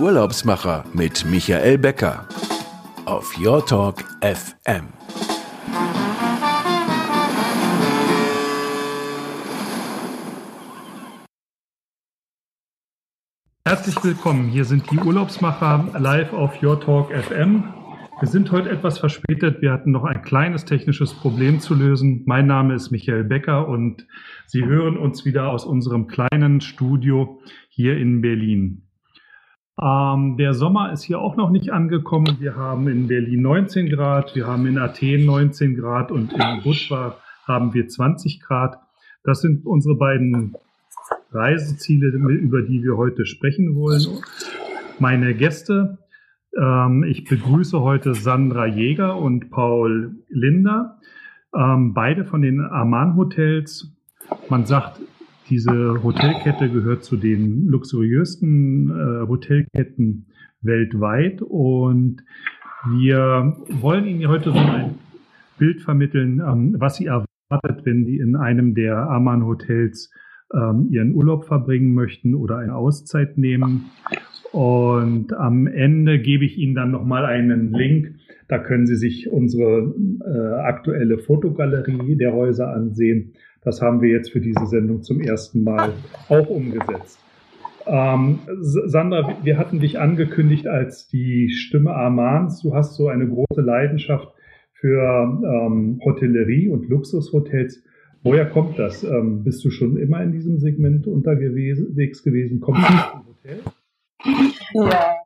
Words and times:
Urlaubsmacher 0.00 0.86
mit 0.94 1.26
Michael 1.26 1.76
Becker 1.76 2.26
auf 3.04 3.36
Your 3.38 3.66
Talk 3.66 4.02
FM. 4.22 4.88
Herzlich 13.66 14.02
willkommen. 14.02 14.48
Hier 14.48 14.64
sind 14.64 14.90
die 14.90 14.96
Urlaubsmacher 14.96 15.90
live 15.98 16.32
auf 16.32 16.62
Your 16.62 16.80
Talk 16.80 17.12
FM. 17.12 17.64
Wir 18.20 18.28
sind 18.28 18.50
heute 18.52 18.70
etwas 18.70 18.98
verspätet. 18.98 19.60
Wir 19.60 19.70
hatten 19.70 19.90
noch 19.90 20.04
ein 20.04 20.22
kleines 20.22 20.64
technisches 20.64 21.12
Problem 21.12 21.60
zu 21.60 21.74
lösen. 21.74 22.22
Mein 22.24 22.46
Name 22.46 22.72
ist 22.74 22.90
Michael 22.90 23.24
Becker 23.24 23.68
und 23.68 24.06
Sie 24.46 24.64
hören 24.64 24.96
uns 24.96 25.26
wieder 25.26 25.50
aus 25.50 25.66
unserem 25.66 26.06
kleinen 26.06 26.62
Studio 26.62 27.42
hier 27.68 27.98
in 27.98 28.22
Berlin. 28.22 28.89
Ähm, 29.80 30.36
der 30.36 30.52
Sommer 30.52 30.92
ist 30.92 31.02
hier 31.02 31.20
auch 31.20 31.36
noch 31.36 31.50
nicht 31.50 31.72
angekommen. 31.72 32.36
Wir 32.38 32.56
haben 32.56 32.86
in 32.88 33.06
Berlin 33.06 33.40
19 33.42 33.88
Grad, 33.88 34.34
wir 34.34 34.46
haben 34.46 34.66
in 34.66 34.78
Athen 34.78 35.24
19 35.24 35.74
Grad 35.76 36.10
und 36.10 36.32
in 36.32 36.62
Budva 36.62 37.16
haben 37.46 37.72
wir 37.72 37.88
20 37.88 38.40
Grad. 38.40 38.78
Das 39.24 39.40
sind 39.40 39.64
unsere 39.64 39.94
beiden 39.94 40.54
Reiseziele, 41.32 42.08
über 42.08 42.62
die 42.62 42.82
wir 42.82 42.96
heute 42.96 43.24
sprechen 43.24 43.74
wollen. 43.74 44.02
Meine 44.98 45.34
Gäste, 45.34 45.98
ähm, 46.56 47.04
ich 47.04 47.24
begrüße 47.24 47.80
heute 47.80 48.14
Sandra 48.14 48.66
Jäger 48.66 49.16
und 49.16 49.50
Paul 49.50 50.16
Linder, 50.28 50.98
ähm, 51.56 51.94
beide 51.94 52.26
von 52.26 52.42
den 52.42 52.60
Aman 52.60 53.16
Hotels. 53.16 53.96
Man 54.50 54.66
sagt, 54.66 55.00
diese 55.50 56.02
Hotelkette 56.02 56.70
gehört 56.70 57.04
zu 57.04 57.16
den 57.16 57.66
luxuriösten 57.66 58.90
äh, 58.90 59.28
Hotelketten 59.28 60.26
weltweit 60.62 61.42
und 61.42 62.22
wir 62.88 63.56
wollen 63.68 64.06
Ihnen 64.06 64.28
heute 64.28 64.52
so 64.52 64.58
ein 64.58 64.94
Bild 65.58 65.82
vermitteln, 65.82 66.40
ähm, 66.40 66.76
was 66.78 66.96
Sie 66.96 67.06
erwartet, 67.06 67.84
wenn 67.84 68.04
Sie 68.04 68.18
in 68.18 68.36
einem 68.36 68.74
der 68.74 68.96
Aman 69.10 69.44
Hotels 69.44 70.10
ähm, 70.54 70.88
Ihren 70.90 71.12
Urlaub 71.14 71.44
verbringen 71.44 71.92
möchten 71.94 72.34
oder 72.34 72.58
eine 72.58 72.74
Auszeit 72.74 73.36
nehmen. 73.36 73.86
Und 74.52 75.32
am 75.32 75.66
Ende 75.66 76.20
gebe 76.20 76.44
ich 76.44 76.58
Ihnen 76.58 76.74
dann 76.74 76.90
nochmal 76.90 77.24
einen 77.24 77.72
Link. 77.72 78.14
Da 78.48 78.58
können 78.58 78.86
Sie 78.86 78.96
sich 78.96 79.30
unsere 79.30 79.94
äh, 80.24 80.60
aktuelle 80.62 81.18
Fotogalerie 81.18 82.16
der 82.16 82.32
Häuser 82.32 82.72
ansehen 82.72 83.34
das 83.62 83.82
haben 83.82 84.00
wir 84.00 84.10
jetzt 84.10 84.30
für 84.30 84.40
diese 84.40 84.66
Sendung 84.66 85.02
zum 85.02 85.20
ersten 85.20 85.62
Mal 85.62 85.92
auch 86.28 86.48
umgesetzt. 86.48 87.18
Ähm, 87.86 88.40
Sandra, 88.60 89.36
wir 89.42 89.58
hatten 89.58 89.80
dich 89.80 89.98
angekündigt 89.98 90.66
als 90.66 91.08
die 91.08 91.50
Stimme 91.50 91.92
Armans. 91.92 92.62
Du 92.62 92.74
hast 92.74 92.94
so 92.94 93.08
eine 93.08 93.26
große 93.28 93.60
Leidenschaft 93.60 94.28
für 94.72 95.02
ähm, 95.02 96.00
Hotellerie 96.04 96.68
und 96.68 96.88
Luxushotels. 96.88 97.82
Woher 98.22 98.46
kommt 98.46 98.78
das? 98.78 99.02
Ähm, 99.02 99.44
bist 99.44 99.64
du 99.64 99.70
schon 99.70 99.96
immer 99.96 100.22
in 100.22 100.32
diesem 100.32 100.58
Segment 100.58 101.06
unterwegs 101.06 102.22
gewesen? 102.22 102.60
Kommst 102.60 102.82
du 102.82 102.92
dem 102.92 103.26
Hotel? 103.26 103.60
Ja, 104.74 105.16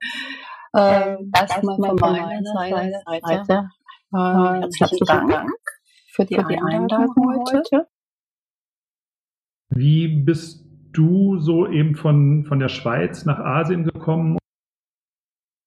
ähm, 0.76 1.30
erstmal 1.34 1.76
von 1.76 1.96
meiner 1.96 2.42
Seite, 2.42 2.92
Seite 3.22 3.68
äh, 4.12 4.60
herzlichen 4.60 5.06
Dank 5.06 5.50
für 6.12 6.24
die, 6.24 6.34
für 6.34 6.44
die 6.44 6.58
Einladung 6.58 7.44
heute. 7.46 7.86
Wie 9.74 10.08
bist 10.08 10.64
du 10.92 11.38
so 11.38 11.68
eben 11.68 11.96
von, 11.96 12.44
von 12.44 12.60
der 12.60 12.68
Schweiz 12.68 13.24
nach 13.24 13.38
Asien 13.40 13.84
gekommen? 13.84 14.38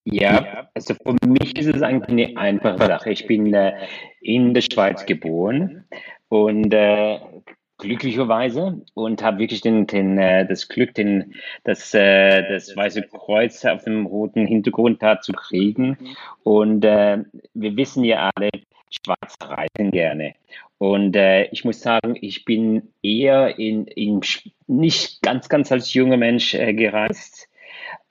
Ja, 0.06 0.70
also 0.74 0.94
für 0.94 1.28
mich 1.28 1.58
ist 1.58 1.68
es 1.68 1.82
eigentlich 1.82 2.30
eine 2.30 2.38
einfache 2.38 2.78
Sache. 2.78 3.10
Ich 3.10 3.28
bin 3.28 3.54
äh, 3.54 3.74
in 4.22 4.54
der 4.54 4.62
Schweiz 4.62 5.06
geboren 5.06 5.84
und 6.30 6.74
äh, 6.74 7.20
glücklicherweise 7.78 8.82
und 8.94 9.22
habe 9.22 9.40
wirklich 9.40 9.60
den, 9.60 9.86
den, 9.86 10.18
äh, 10.18 10.48
das 10.48 10.70
Glück, 10.70 10.94
den, 10.94 11.34
das, 11.66 11.94
äh, 11.94 12.48
das 12.48 12.74
Weiße 12.76 13.02
Kreuz 13.04 13.66
auf 13.66 13.84
dem 13.84 14.06
roten 14.06 14.46
Hintergrund 14.46 15.04
da 15.04 15.20
zu 15.20 15.34
kriegen. 15.34 15.98
Und 16.44 16.86
äh, 16.86 17.24
wir 17.54 17.76
wissen 17.76 18.06
ja 18.06 18.32
alle, 18.36 18.50
Schweizer 18.90 19.58
reisen 19.58 19.92
gerne. 19.92 20.34
Und 20.78 21.16
äh, 21.16 21.46
ich 21.46 21.66
muss 21.66 21.82
sagen, 21.82 22.16
ich 22.22 22.46
bin 22.46 22.94
eher 23.02 23.58
in, 23.58 23.88
in 23.88 24.22
nicht 24.68 25.22
ganz, 25.22 25.50
ganz 25.50 25.72
als 25.72 25.94
junger 25.94 26.18
Mensch 26.18 26.54
äh, 26.54 26.74
gereist, 26.74 27.50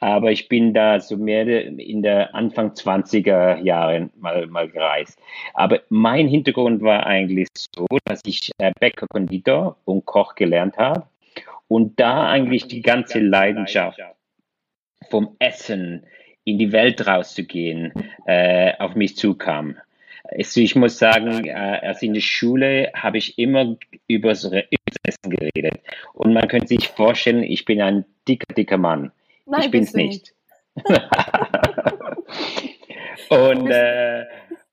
aber 0.00 0.32
ich 0.32 0.48
bin 0.48 0.74
da 0.74 1.00
so 1.00 1.16
mehr 1.16 1.46
in 1.46 2.02
der 2.02 2.34
Anfang 2.34 2.72
20er 2.72 3.62
Jahren 3.62 4.10
mal, 4.16 4.46
mal 4.46 4.68
gereist. 4.68 5.18
Aber 5.54 5.80
mein 5.88 6.28
Hintergrund 6.28 6.82
war 6.82 7.06
eigentlich 7.06 7.48
so, 7.74 7.86
dass 8.04 8.20
ich 8.26 8.50
äh, 8.58 8.72
Bäcker, 8.80 9.06
Konditor 9.08 9.76
und 9.84 10.04
Koch 10.04 10.34
gelernt 10.34 10.76
habe 10.76 11.06
und 11.68 11.98
da 12.00 12.28
eigentlich 12.28 12.66
die 12.66 12.82
ganze 12.82 13.20
Leidenschaft 13.20 14.00
vom 15.08 15.36
Essen 15.38 16.04
in 16.44 16.58
die 16.58 16.72
Welt 16.72 17.06
rauszugehen 17.06 17.92
äh, 18.26 18.72
auf 18.78 18.94
mich 18.94 19.16
zukam. 19.16 19.76
Also 20.28 20.60
ich 20.60 20.74
muss 20.74 20.98
sagen, 20.98 21.46
äh, 21.46 21.52
also 21.52 22.06
in 22.06 22.14
der 22.14 22.20
Schule 22.20 22.90
habe 22.94 23.18
ich 23.18 23.38
immer 23.38 23.76
über 24.08 24.30
das 24.30 24.44
Essen 24.44 25.30
geredet. 25.30 25.80
Und 26.14 26.32
man 26.32 26.48
könnte 26.48 26.68
sich 26.68 26.88
vorstellen, 26.88 27.42
ich 27.42 27.64
bin 27.64 27.80
ein 27.80 28.04
dicker, 28.26 28.52
dicker 28.54 28.78
Mann. 28.78 29.12
Nein, 29.46 29.62
ich 29.62 29.70
bin 29.70 29.84
es 29.84 29.94
nicht. 29.94 30.34
und, 33.30 33.70
äh, 33.70 34.24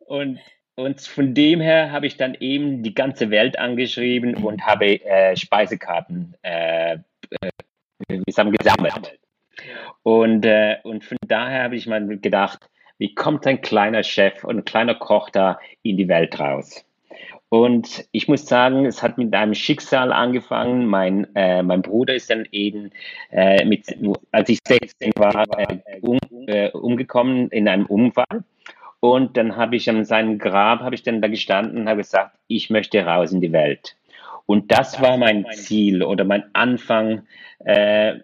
und, 0.08 0.40
und 0.75 1.02
von 1.02 1.34
dem 1.34 1.62
her 1.62 1.92
habe 1.92 2.08
ich 2.08 2.18
dann 2.18 2.36
eben 2.40 2.84
die 2.84 2.94
ganze 2.94 3.30
Welt 3.30 3.58
angeschrieben 3.59 4.36
und 4.36 4.66
habe 4.66 5.03
äh, 5.06 5.36
Speisekarten 5.36 6.36
äh, 6.42 6.94
äh, 6.94 7.50
gesammelt. 8.08 9.19
Und, 10.02 10.46
äh, 10.46 10.78
und 10.84 11.03
von 11.03 11.18
daher 11.28 11.63
habe 11.63 11.75
ich 11.75 11.88
mal 11.88 12.06
gedacht, 12.18 12.69
wie 13.03 13.14
kommt 13.14 13.46
ein 13.47 13.59
kleiner 13.59 14.02
Chef 14.02 14.46
und 14.46 14.59
ein 14.59 14.64
kleiner 14.64 14.96
Koch 14.96 15.30
da 15.30 15.59
in 15.81 15.97
die 15.97 16.08
Welt 16.08 16.40
raus? 16.40 16.86
Und 17.50 18.06
ich 18.14 18.30
muss 18.30 18.46
sagen, 18.46 18.86
es 18.86 19.03
hat 19.03 19.18
mit 19.18 19.34
einem 19.34 19.56
Schicksal 19.56 20.14
angefangen. 20.14 20.86
Mein, 20.86 21.28
äh, 21.36 21.62
mein 21.63 21.81
Bruder 21.81 22.16
ist 22.16 22.30
dann 22.30 22.47
eben, 22.53 22.92
äh, 23.30 23.66
mit, 23.66 23.94
als 24.31 24.47
ich 24.47 24.59
16 24.66 25.12
war, 25.18 25.46
äh, 25.58 26.00
um, 26.00 26.18
umgekommen 26.72 27.50
in 27.50 27.68
einem 27.68 27.88
Unfall. 27.88 28.46
Und 29.02 29.36
dann 29.36 29.58
habe 29.58 29.75
ich 29.75 29.90
an 29.90 30.06
seinem 30.06 30.40
Grab, 30.40 30.80
habe 30.80 30.96
ich 30.96 31.03
dann 31.03 31.22
da 31.22 31.28
gestanden 31.28 31.80
und 31.81 31.90
habe 31.90 32.03
gesagt, 32.03 32.38
ich 32.47 32.69
möchte 32.69 33.06
raus 33.06 33.34
in 33.34 33.42
die 33.42 33.52
Welt. 33.52 33.97
Und 34.46 34.72
das 34.72 35.02
war 35.02 35.18
mein 35.18 35.46
Ziel 35.52 36.03
oder 36.03 36.24
mein 36.24 36.46
Anfang 36.53 37.28
äh, 37.66 38.19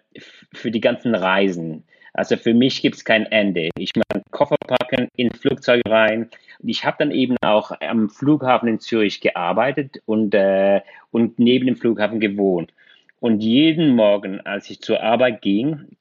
für 0.54 0.70
die 0.70 0.80
ganzen 0.80 1.14
Reisen. 1.14 1.84
Also 2.12 2.36
für 2.36 2.54
mich 2.54 2.82
gibt 2.82 2.96
es 2.96 3.04
kein 3.04 3.26
Ende. 3.26 3.70
Ich 3.76 3.92
meine, 3.94 4.22
Koffer 4.30 4.56
packen, 4.66 5.08
ins 5.16 5.38
Flugzeug 5.38 5.82
rein. 5.88 6.28
Ich 6.62 6.84
habe 6.84 6.96
dann 6.98 7.10
eben 7.10 7.36
auch 7.42 7.72
am 7.80 8.10
Flughafen 8.10 8.68
in 8.68 8.80
Zürich 8.80 9.20
gearbeitet 9.20 10.02
und, 10.06 10.34
äh, 10.34 10.80
und 11.10 11.38
neben 11.38 11.66
dem 11.66 11.76
Flughafen 11.76 12.20
gewohnt. 12.20 12.72
Und 13.20 13.40
jeden 13.40 13.94
Morgen, 13.94 14.40
als 14.40 14.70
ich 14.70 14.80
zur 14.80 15.02
Arbeit 15.02 15.42
ging 15.42 15.96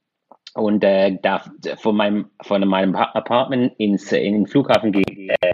und 0.54 0.84
äh, 0.84 1.18
da 1.22 1.44
von 1.78 1.96
meinem, 1.96 2.30
von 2.42 2.66
meinem 2.68 2.96
Apartment 2.96 3.74
ins, 3.78 4.12
in 4.12 4.34
den 4.34 4.48
Flughafen 4.48 4.92
ge 4.92 5.04
äh, 5.28 5.52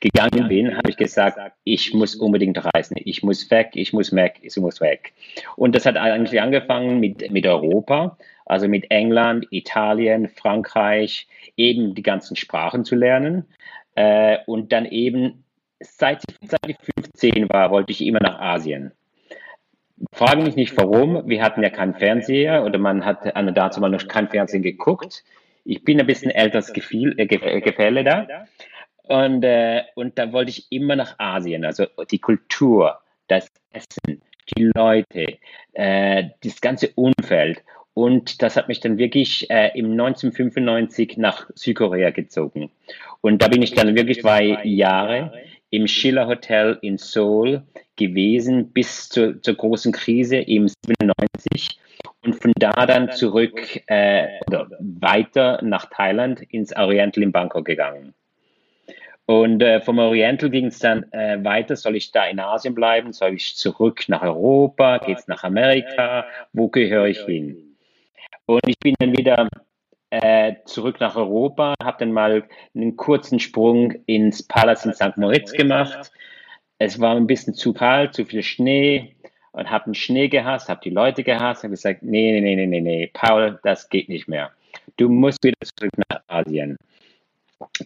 gegangen 0.00 0.48
bin, 0.48 0.76
habe 0.76 0.90
ich 0.90 0.96
gesagt, 0.96 1.38
ich 1.64 1.94
muss 1.94 2.14
unbedingt 2.14 2.58
reisen. 2.62 2.96
Ich 2.98 3.22
muss 3.22 3.50
weg, 3.50 3.70
ich 3.74 3.92
muss 3.92 4.12
weg, 4.14 4.38
ich 4.42 4.56
muss 4.56 4.80
weg. 4.80 5.12
Und 5.56 5.74
das 5.74 5.86
hat 5.86 5.96
eigentlich 5.96 6.40
angefangen 6.40 7.00
mit, 7.00 7.30
mit 7.30 7.46
Europa 7.46 8.18
also 8.46 8.68
mit 8.68 8.90
England, 8.90 9.46
Italien, 9.50 10.28
Frankreich, 10.28 11.26
eben 11.56 11.94
die 11.94 12.02
ganzen 12.02 12.36
Sprachen 12.36 12.84
zu 12.84 12.94
lernen. 12.94 13.44
Äh, 13.96 14.38
und 14.46 14.72
dann 14.72 14.86
eben, 14.86 15.44
seit 15.80 16.22
ich, 16.28 16.48
seit 16.48 16.66
ich 16.68 16.76
15 16.96 17.48
war, 17.50 17.70
wollte 17.70 17.92
ich 17.92 18.04
immer 18.04 18.20
nach 18.20 18.38
Asien. 18.40 18.92
Frage 20.12 20.42
mich 20.42 20.56
nicht 20.56 20.76
warum, 20.76 21.26
wir 21.26 21.42
hatten 21.42 21.62
ja 21.62 21.70
keinen 21.70 21.94
Fernseher 21.94 22.64
oder 22.64 22.78
man 22.78 23.04
hat 23.04 23.34
an 23.34 23.52
dazu 23.54 23.80
mal 23.80 23.88
noch 23.88 24.06
kein 24.06 24.28
Fernsehen 24.28 24.62
geguckt. 24.62 25.24
Ich 25.64 25.84
bin 25.84 25.98
ein 25.98 26.06
bisschen 26.06 26.30
älteres 26.30 26.72
Gefühl, 26.72 27.14
äh, 27.18 27.26
Gefälle 27.26 28.04
da. 28.04 28.26
Und, 29.04 29.42
äh, 29.44 29.82
und 29.94 30.18
da 30.18 30.32
wollte 30.32 30.50
ich 30.50 30.66
immer 30.70 30.96
nach 30.96 31.18
Asien, 31.18 31.64
also 31.64 31.86
die 32.10 32.18
Kultur, 32.18 33.00
das 33.28 33.48
Essen, 33.72 34.20
die 34.56 34.70
Leute, 34.74 35.38
äh, 35.72 36.24
das 36.42 36.60
ganze 36.60 36.90
Umfeld. 36.94 37.62
Und 37.96 38.42
das 38.42 38.56
hat 38.56 38.68
mich 38.68 38.80
dann 38.80 38.98
wirklich 38.98 39.48
äh, 39.48 39.70
im 39.74 39.92
1995 39.92 41.16
nach 41.16 41.48
Südkorea 41.54 42.10
gezogen. 42.10 42.70
Und 43.22 43.40
da 43.40 43.48
bin 43.48 43.62
ich 43.62 43.72
dann 43.72 43.96
wirklich 43.96 44.20
zwei 44.20 44.60
Jahre 44.64 45.32
im 45.70 45.86
Schiller 45.86 46.26
Hotel 46.26 46.78
in 46.82 46.98
Seoul 46.98 47.62
gewesen 47.96 48.70
bis 48.74 49.08
zur, 49.08 49.40
zur 49.40 49.54
großen 49.54 49.92
Krise 49.92 50.36
im 50.36 50.68
97. 50.68 51.78
und 52.22 52.34
von 52.34 52.52
da 52.58 52.84
dann 52.84 53.12
zurück 53.12 53.80
äh, 53.86 54.40
oder 54.46 54.68
weiter 54.78 55.60
nach 55.62 55.86
Thailand 55.86 56.42
ins 56.42 56.76
Oriental 56.76 57.22
in 57.22 57.32
Bangkok 57.32 57.64
gegangen. 57.64 58.12
Und 59.24 59.62
äh, 59.62 59.80
vom 59.80 59.98
Oriental 60.00 60.50
ging 60.50 60.66
es 60.66 60.80
dann 60.80 61.10
äh, 61.14 61.42
weiter. 61.42 61.76
Soll 61.76 61.96
ich 61.96 62.12
da 62.12 62.26
in 62.26 62.40
Asien 62.40 62.74
bleiben? 62.74 63.14
Soll 63.14 63.32
ich 63.32 63.56
zurück 63.56 64.04
nach 64.08 64.20
Europa? 64.20 64.98
Geht 64.98 65.16
es 65.16 65.28
nach 65.28 65.44
Amerika? 65.44 66.26
Wo 66.52 66.68
gehöre 66.68 67.06
ich 67.06 67.20
hin? 67.20 67.65
Und 68.46 68.60
ich 68.66 68.78
bin 68.78 68.94
dann 68.98 69.16
wieder 69.16 69.48
äh, 70.10 70.54
zurück 70.66 71.00
nach 71.00 71.16
Europa, 71.16 71.74
habe 71.82 71.96
dann 72.00 72.12
mal 72.12 72.44
einen 72.74 72.96
kurzen 72.96 73.40
Sprung 73.40 73.92
ins 74.06 74.42
Palace 74.42 74.86
in 74.86 74.92
St. 74.92 75.16
Moritz 75.16 75.52
gemacht. 75.52 76.10
Es 76.78 77.00
war 77.00 77.16
ein 77.16 77.26
bisschen 77.26 77.54
zu 77.54 77.72
kalt, 77.72 78.14
zu 78.14 78.24
viel 78.24 78.42
Schnee 78.42 79.16
und 79.52 79.70
habe 79.70 79.86
den 79.86 79.94
Schnee 79.94 80.28
gehasst, 80.28 80.68
habe 80.68 80.80
die 80.84 80.90
Leute 80.90 81.24
gehasst 81.24 81.64
und 81.64 81.70
gesagt, 81.70 82.02
nee, 82.02 82.40
nee, 82.40 82.54
nee, 82.54 82.66
nee, 82.66 82.80
nee, 82.80 83.10
Paul, 83.12 83.58
das 83.62 83.88
geht 83.88 84.08
nicht 84.08 84.28
mehr. 84.28 84.52
Du 84.96 85.08
musst 85.08 85.42
wieder 85.42 85.56
zurück 85.62 85.92
nach 86.08 86.22
Asien. 86.28 86.76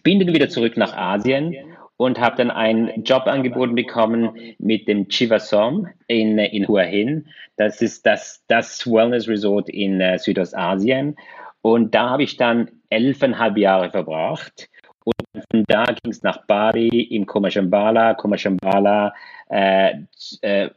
Bin 0.03 0.19
dann 0.19 0.33
wieder 0.33 0.49
zurück 0.49 0.75
nach 0.75 0.95
Asien 0.95 1.55
und 2.01 2.19
habe 2.19 2.35
dann 2.35 2.49
einen 2.49 3.03
Job 3.03 3.27
angeboten 3.27 3.75
bekommen 3.75 4.31
mit 4.57 4.87
dem 4.87 5.07
Chivasom 5.07 5.87
in, 6.07 6.39
in 6.39 6.67
Hua 6.67 6.81
Hin. 6.81 7.27
Das 7.57 7.79
ist 7.83 8.07
das, 8.07 8.43
das 8.47 8.87
Wellness 8.87 9.27
Resort 9.27 9.69
in 9.69 10.01
uh, 10.01 10.17
Südostasien. 10.17 11.15
Und 11.61 11.93
da 11.93 12.09
habe 12.09 12.23
ich 12.23 12.37
dann 12.37 12.71
elfeinhalb 12.89 13.55
Jahre 13.55 13.91
verbracht. 13.91 14.67
Und 15.03 15.13
von 15.51 15.63
da 15.67 15.83
ging 15.83 16.09
es 16.11 16.23
nach 16.23 16.43
Bali 16.47 16.87
im 16.87 17.27
Komashambala, 17.27 18.15
Komashambala, 18.15 19.13
äh, 19.51 19.93
äh, 20.41 20.71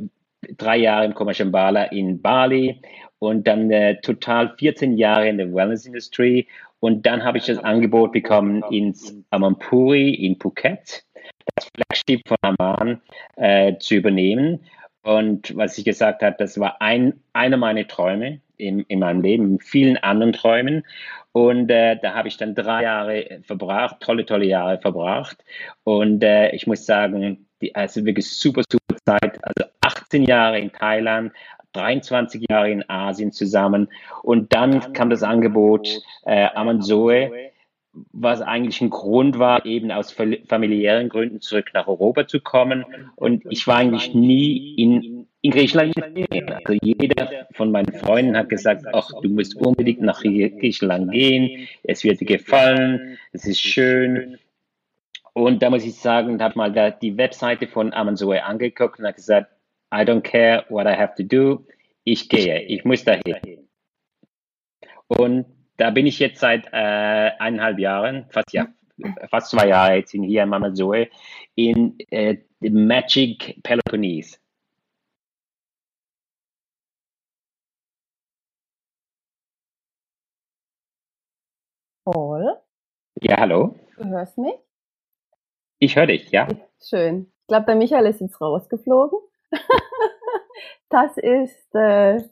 drei 0.59 0.77
Jahre 0.77 1.07
im 1.07 1.15
Komashambala 1.15 1.85
in 1.85 2.21
Bali 2.21 2.83
und 3.19 3.47
dann 3.47 3.71
äh, 3.71 3.99
total 4.03 4.55
14 4.59 4.99
Jahre 4.99 5.31
in 5.31 5.39
der 5.39 5.55
Wellness 5.55 5.87
Industry. 5.87 6.49
Und 6.81 7.07
dann 7.07 7.25
habe 7.25 7.39
ich 7.39 7.47
das 7.47 7.57
Angebot 7.57 8.13
bekommen, 8.13 8.63
ins 8.71 9.17
Amampuri 9.31 10.11
in 10.11 10.39
Phuket, 10.39 11.03
das 11.55 11.69
Flagship 11.75 12.23
von 12.27 12.37
Amman, 12.43 13.01
äh, 13.37 13.77
zu 13.79 13.95
übernehmen. 13.95 14.61
Und 15.03 15.55
was 15.57 15.77
ich 15.77 15.85
gesagt 15.85 16.23
habe, 16.23 16.37
das 16.39 16.59
war 16.59 16.81
ein, 16.81 17.21
einer 17.33 17.57
meiner 17.57 17.87
Träume 17.87 18.41
in, 18.57 18.81
in 18.81 19.01
meinem 19.01 19.21
Leben, 19.21 19.53
in 19.53 19.61
vielen 19.61 19.97
anderen 19.99 20.33
Träumen. 20.33 20.85
Und 21.33 21.71
äh, 21.71 21.99
da 22.01 22.15
habe 22.15 22.29
ich 22.29 22.37
dann 22.37 22.55
drei 22.55 22.85
Jahre 22.85 23.41
verbracht, 23.43 23.97
tolle, 24.01 24.25
tolle 24.25 24.47
Jahre 24.47 24.79
verbracht. 24.79 25.45
Und 25.83 26.23
äh, 26.23 26.51
ich 26.51 26.67
muss 26.67 26.87
sagen, 26.87 27.47
die, 27.61 27.75
also 27.75 28.05
wirklich 28.05 28.31
super, 28.31 28.63
super 28.71 28.97
Zeit. 29.05 29.39
Also 29.43 29.71
18 29.81 30.23
Jahre 30.25 30.59
in 30.59 30.73
Thailand, 30.73 31.33
23 31.73 32.47
Jahre 32.49 32.71
in 32.71 32.89
Asien 32.89 33.33
zusammen. 33.33 33.89
Und 34.23 34.55
dann 34.55 34.93
kam 34.93 35.11
das 35.11 35.23
Angebot 35.23 36.01
äh, 36.25 36.47
Amanzoe, 36.55 37.51
was 38.13 38.41
eigentlich 38.41 38.81
ein 38.81 38.91
Grund 38.91 39.39
war, 39.39 39.65
eben 39.67 39.91
aus 39.91 40.13
familiären 40.13 41.09
Gründen 41.09 41.41
zurück 41.41 41.71
nach 41.75 41.87
Europa 41.87 42.27
zu 42.27 42.41
kommen. 42.41 42.85
Und 43.17 43.45
ich 43.51 43.67
war 43.67 43.77
eigentlich 43.77 44.15
nie 44.15 44.75
in, 44.75 45.27
in 45.43 45.51
Griechenland. 45.51 45.95
Also 45.97 46.79
jeder 46.83 47.47
von 47.53 47.71
meinen 47.71 47.93
Freunden 47.93 48.37
hat 48.37 48.49
gesagt, 48.49 48.85
ach, 48.93 49.11
du 49.23 49.29
musst 49.29 49.57
unbedingt 49.57 50.01
nach 50.01 50.21
Griechenland 50.21 51.13
gehen, 51.13 51.69
es 51.83 52.05
wird 52.05 52.21
dir 52.21 52.27
gefallen, 52.27 53.19
es 53.33 53.47
ist 53.47 53.61
schön. 53.61 54.39
Und 55.33 55.63
da 55.63 55.71
muss 55.71 55.85
ich 55.85 55.95
sagen, 55.97 56.41
habe 56.43 56.57
mal 56.57 56.97
die 57.03 57.17
Webseite 57.17 57.67
von 57.67 57.93
Amanzoe 57.93 58.43
angeguckt 58.45 58.99
und 58.99 59.05
habe 59.05 59.17
gesagt, 59.17 59.51
I 59.93 59.99
don't 59.99 60.23
care 60.23 60.65
what 60.69 60.87
I 60.87 60.97
have 60.97 61.15
to 61.17 61.23
do. 61.23 61.65
Ich 62.05 62.29
gehe, 62.29 62.63
ich 62.63 62.85
muss 62.85 63.05
dahin. 63.05 63.69
Und 65.07 65.47
da 65.77 65.91
bin 65.91 66.07
ich 66.07 66.19
jetzt 66.19 66.41
seit 66.41 66.67
äh, 66.73 67.33
eineinhalb 67.39 67.79
Jahren, 67.79 68.27
fast 68.31 68.53
ja, 68.53 68.69
fast 69.31 69.51
zwei 69.51 69.69
Jahre 69.69 69.97
jetzt 69.97 70.15
in 70.15 70.23
hier 70.23 70.43
in 70.45 70.49
Mama 70.49 70.73
Zoe, 70.73 71.09
in 71.55 71.99
äh, 72.11 72.39
Magic 72.61 73.61
Peloponnese. 73.63 74.39
Paul? 82.05 82.61
Ja, 83.23 83.39
hallo? 83.39 83.75
Du 83.97 84.05
hörst 84.05 84.37
mich? 84.37 84.55
Ich 85.79 85.97
höre 85.97 86.07
dich, 86.07 86.31
ja. 86.31 86.49
Schön. 86.83 87.33
Ich 87.41 87.47
glaube, 87.49 87.67
der 87.67 87.77
Michael 87.77 88.07
ist 88.07 88.21
jetzt 88.21 88.41
rausgeflogen. 88.41 89.19
das 90.91 91.17
ist 91.17 91.75
äh, 91.75 92.23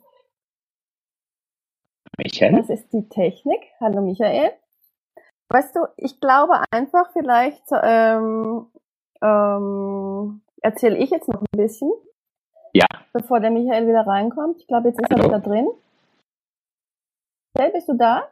Michael. 2.23 2.55
Das 2.55 2.69
ist 2.69 2.91
die 2.93 3.07
Technik. 3.09 3.61
Hallo 3.79 4.01
Michael. 4.01 4.53
Weißt 5.49 5.75
du, 5.75 5.81
ich 5.97 6.19
glaube 6.21 6.61
einfach 6.71 7.11
vielleicht 7.11 7.63
ähm, 7.71 8.67
ähm, 9.21 10.41
erzähle 10.61 10.97
ich 10.97 11.09
jetzt 11.09 11.27
noch 11.27 11.41
ein 11.41 11.57
bisschen. 11.57 11.91
Ja. 12.73 12.85
Bevor 13.11 13.39
der 13.39 13.51
Michael 13.51 13.87
wieder 13.87 14.07
reinkommt. 14.07 14.61
Ich 14.61 14.67
glaube, 14.67 14.89
jetzt 14.89 15.01
ist 15.01 15.11
Hallo. 15.11 15.23
er 15.23 15.27
wieder 15.27 15.39
drin. 15.39 15.67
Michael, 17.55 17.73
bist 17.73 17.89
du 17.89 17.93
da? 17.93 18.29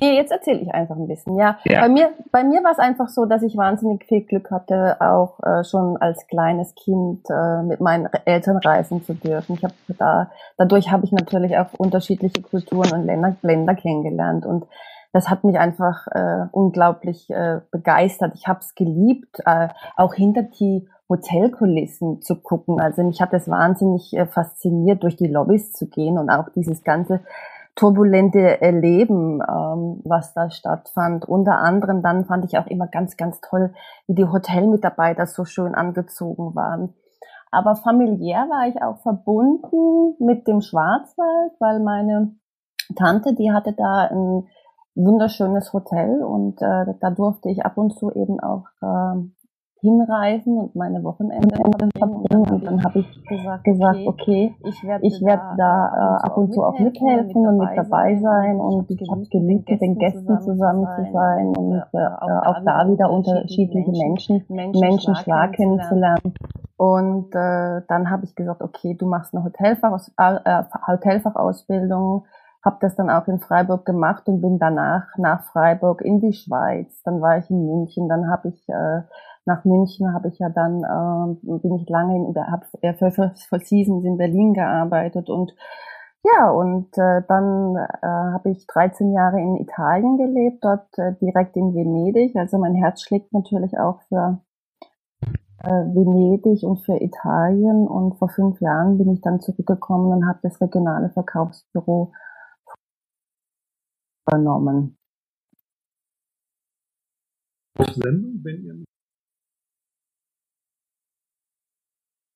Nee, 0.00 0.14
jetzt 0.14 0.30
erzähle 0.30 0.60
ich 0.60 0.72
einfach 0.72 0.94
ein 0.94 1.08
bisschen. 1.08 1.36
Ja, 1.36 1.58
ja. 1.64 1.80
bei 1.80 1.88
mir, 1.88 2.10
bei 2.30 2.44
mir 2.44 2.62
war 2.62 2.70
es 2.70 2.78
einfach 2.78 3.08
so, 3.08 3.24
dass 3.24 3.42
ich 3.42 3.56
wahnsinnig 3.56 4.04
viel 4.04 4.20
Glück 4.20 4.50
hatte, 4.52 4.96
auch 5.00 5.40
äh, 5.42 5.64
schon 5.64 5.96
als 5.96 6.24
kleines 6.28 6.74
Kind 6.76 7.26
äh, 7.28 7.62
mit 7.64 7.80
meinen 7.80 8.08
Eltern 8.24 8.58
reisen 8.58 9.02
zu 9.02 9.14
dürfen. 9.14 9.54
Ich 9.54 9.64
habe 9.64 9.74
da, 9.98 10.30
dadurch 10.56 10.92
habe 10.92 11.04
ich 11.04 11.10
natürlich 11.10 11.58
auch 11.58 11.72
unterschiedliche 11.78 12.42
Kulturen 12.42 12.92
und 12.92 13.06
Länder, 13.06 13.34
Länder 13.42 13.74
kennengelernt 13.74 14.46
und 14.46 14.66
das 15.12 15.28
hat 15.28 15.42
mich 15.42 15.58
einfach 15.58 16.06
äh, 16.12 16.46
unglaublich 16.52 17.28
äh, 17.30 17.60
begeistert. 17.72 18.34
Ich 18.36 18.46
habe 18.46 18.60
es 18.60 18.76
geliebt, 18.76 19.40
äh, 19.46 19.68
auch 19.96 20.14
hinter 20.14 20.42
die 20.42 20.86
Hotelkulissen 21.08 22.20
zu 22.22 22.36
gucken. 22.36 22.80
Also 22.80 23.02
mich 23.02 23.20
hat 23.20 23.32
es 23.32 23.48
wahnsinnig 23.48 24.12
äh, 24.14 24.26
fasziniert, 24.26 25.02
durch 25.02 25.16
die 25.16 25.26
Lobbys 25.26 25.72
zu 25.72 25.88
gehen 25.88 26.18
und 26.18 26.30
auch 26.30 26.50
dieses 26.50 26.84
ganze 26.84 27.20
turbulente 27.78 28.60
Erleben, 28.60 29.40
ähm, 29.40 30.00
was 30.04 30.34
da 30.34 30.50
stattfand. 30.50 31.26
Unter 31.26 31.58
anderem 31.58 32.02
dann 32.02 32.24
fand 32.24 32.44
ich 32.44 32.58
auch 32.58 32.66
immer 32.66 32.88
ganz, 32.88 33.16
ganz 33.16 33.40
toll, 33.40 33.72
wie 34.08 34.16
die 34.16 34.26
Hotelmitarbeiter 34.26 35.26
so 35.26 35.44
schön 35.44 35.76
angezogen 35.76 36.56
waren. 36.56 36.94
Aber 37.52 37.76
familiär 37.76 38.46
war 38.50 38.68
ich 38.68 38.82
auch 38.82 38.98
verbunden 39.02 40.16
mit 40.18 40.48
dem 40.48 40.60
Schwarzwald, 40.60 41.52
weil 41.60 41.78
meine 41.78 42.32
Tante, 42.96 43.34
die 43.34 43.52
hatte 43.52 43.72
da 43.72 44.08
ein 44.10 44.48
wunderschönes 44.96 45.72
Hotel 45.72 46.24
und 46.24 46.60
äh, 46.60 46.94
da 47.00 47.10
durfte 47.10 47.48
ich 47.48 47.64
ab 47.64 47.78
und 47.78 47.96
zu 47.96 48.10
eben 48.10 48.40
auch 48.40 48.66
äh, 48.82 49.22
hinreisen 49.80 50.58
und 50.58 50.74
meine 50.74 51.02
Wochenende 51.04 51.54
verbringen. 51.96 52.50
Und 52.50 52.64
dann 52.64 52.82
habe 52.82 53.00
ich 53.00 53.24
gesagt, 53.24 53.64
gesagt 53.64 53.98
okay, 54.06 54.54
ich 54.64 54.82
werde 54.84 55.06
ich 55.06 55.20
werd 55.22 55.40
da 55.56 56.18
äh, 56.22 56.26
ab 56.26 56.36
und 56.36 56.52
zu 56.52 56.64
auch 56.64 56.78
mithelfen 56.78 57.46
und 57.46 57.58
mit 57.58 57.76
dabei 57.76 58.16
sein. 58.16 58.60
Und 58.60 58.90
ich 58.90 59.08
habe 59.08 59.24
geliebt, 59.26 59.68
mit 59.68 59.80
den 59.80 59.98
Gästen 59.98 60.40
zusammen 60.40 60.86
zu 60.96 61.12
sein 61.12 61.48
und 61.56 61.82
äh, 61.92 61.98
auch 61.98 62.64
da 62.64 62.88
wieder 62.88 63.10
unterschiedliche 63.10 63.92
Menschen, 63.92 64.44
Menschenschlag 64.48 65.52
kennenzulernen. 65.52 66.34
Und 66.76 67.34
äh, 67.34 67.82
dann 67.88 68.10
habe 68.10 68.24
ich 68.24 68.34
gesagt, 68.34 68.62
okay, 68.62 68.94
du 68.94 69.06
machst 69.06 69.34
eine 69.34 69.44
Hotelfachaus 69.44 70.12
äh, 70.16 70.62
Hotelfachausbildung, 70.86 72.24
habe 72.64 72.78
das 72.80 72.94
dann 72.96 73.10
auch 73.10 73.26
in 73.26 73.40
Freiburg 73.40 73.84
gemacht 73.84 74.28
und 74.28 74.40
bin 74.40 74.58
danach 74.58 75.06
nach 75.16 75.42
Freiburg 75.44 76.02
in 76.02 76.20
die 76.20 76.32
Schweiz. 76.32 77.02
Dann 77.02 77.20
war 77.20 77.38
ich 77.38 77.50
in 77.50 77.66
München, 77.66 78.08
dann 78.08 78.30
habe 78.30 78.48
ich 78.48 78.68
äh, 78.68 79.02
nach 79.48 79.64
München 79.64 80.12
habe 80.12 80.28
ich 80.28 80.38
ja 80.38 80.48
dann, 80.50 80.84
äh, 80.84 81.58
bin 81.58 81.74
ich 81.74 81.88
lange 81.88 82.14
in, 82.14 82.34
habe 82.36 82.66
für, 82.98 83.10
für, 83.10 83.32
für 83.34 83.58
Seasons 83.58 84.04
in 84.04 84.18
Berlin 84.18 84.54
gearbeitet 84.54 85.28
und 85.28 85.54
ja, 86.24 86.50
und 86.50 86.88
äh, 86.98 87.22
dann 87.28 87.76
äh, 87.76 88.06
habe 88.06 88.50
ich 88.50 88.66
13 88.66 89.12
Jahre 89.12 89.40
in 89.40 89.56
Italien 89.56 90.18
gelebt, 90.18 90.64
dort 90.64 90.86
äh, 90.98 91.14
direkt 91.20 91.56
in 91.56 91.74
Venedig. 91.74 92.36
Also 92.36 92.58
mein 92.58 92.74
Herz 92.74 93.02
schlägt 93.02 93.32
natürlich 93.32 93.78
auch 93.78 94.02
für 94.08 94.40
äh, 95.62 95.68
Venedig 95.68 96.64
und 96.64 96.84
für 96.84 97.00
Italien. 97.00 97.86
Und 97.86 98.18
vor 98.18 98.28
fünf 98.28 98.60
Jahren 98.60 98.98
bin 98.98 99.12
ich 99.12 99.20
dann 99.20 99.40
zurückgekommen 99.40 100.12
und 100.12 100.28
habe 100.28 100.40
das 100.42 100.60
regionale 100.60 101.10
Verkaufsbüro 101.10 102.12
übernommen. 104.28 104.98
Sendung, 107.78 108.40
wenn 108.42 108.64
ihr 108.64 108.87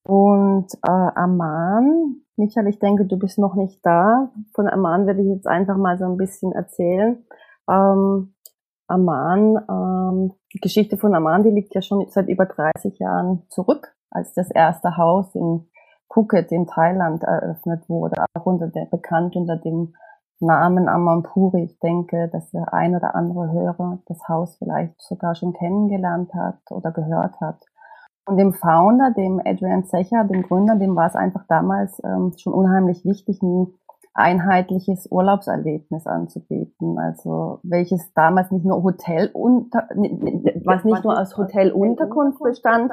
Und 0.05 0.67
äh, 0.83 0.91
Aman, 0.91 2.23
Michael, 2.37 2.69
ich 2.69 2.79
denke, 2.79 3.05
du 3.05 3.19
bist 3.19 3.39
noch 3.39 3.55
nicht 3.55 3.85
da. 3.85 4.33
Von 4.55 4.69
Aman 4.69 5.07
werde 5.07 5.23
ich 5.23 5.29
jetzt 5.29 5.47
einfach 5.47 5.77
mal 5.77 5.99
so 5.99 6.05
ein 6.05 6.17
bisschen 6.17 6.53
erzählen. 6.53 7.25
Ähm, 7.71 8.35
Aman, 8.89 9.59
ähm, 9.71 10.33
die 10.53 10.61
Geschichte 10.61 10.99
von 10.99 11.15
Aman, 11.15 11.45
die 11.45 11.51
liegt 11.51 11.75
ja 11.75 11.83
schon 11.83 12.07
seit 12.09 12.29
über 12.29 12.47
30 12.47 12.99
Jahren 12.99 13.45
zurück, 13.49 13.95
als 14.11 14.35
das 14.35 14.51
erste 14.51 14.97
Haus 14.97 15.35
in 15.35 15.69
Phuket 16.13 16.53
in 16.53 16.67
Thailand 16.67 17.23
eröffnet 17.23 17.89
wurde, 17.89 18.25
auch 18.35 18.45
unter 18.45 18.69
der, 18.69 18.87
bekannt 18.87 19.35
unter 19.37 19.57
dem 19.57 19.95
Namen 20.41 20.89
Amampuri. 20.89 21.65
Ich 21.65 21.79
denke, 21.79 22.29
dass 22.29 22.51
der 22.51 22.75
ein 22.75 22.97
oder 22.97 23.15
andere 23.15 23.51
Hörer 23.53 24.01
das 24.07 24.19
Haus 24.29 24.57
vielleicht 24.57 25.01
sogar 25.01 25.35
schon 25.37 25.53
kennengelernt 25.53 26.35
hat 26.35 26.59
oder 26.71 26.91
gehört 26.91 27.41
hat. 27.41 27.65
Und 28.25 28.37
dem 28.37 28.53
Founder, 28.53 29.13
dem 29.17 29.41
Adrian 29.45 29.85
Secher, 29.85 30.25
dem 30.25 30.43
Gründer, 30.43 30.77
dem 30.77 30.95
war 30.95 31.07
es 31.07 31.17
einfach 31.17 31.45
damals 31.49 32.01
ähm, 32.05 32.33
schon 32.39 32.53
unheimlich 32.53 33.05
wichtig, 33.05 33.43
ein 33.43 33.75
einheitliches 34.15 35.09
Urlaubserlebnis 35.11 36.07
anzubieten. 36.07 36.99
Also 36.99 37.61
welches 37.63 38.13
damals 38.15 38.51
nicht 38.51 38.65
nur 38.65 38.83
Hotel 38.83 39.31
unter, 39.33 39.89
was 40.65 40.85
nicht 40.85 41.05
nur 41.05 41.19
aus 41.19 41.37
Hotelunterkunft 41.37 42.41
bestand, 42.43 42.93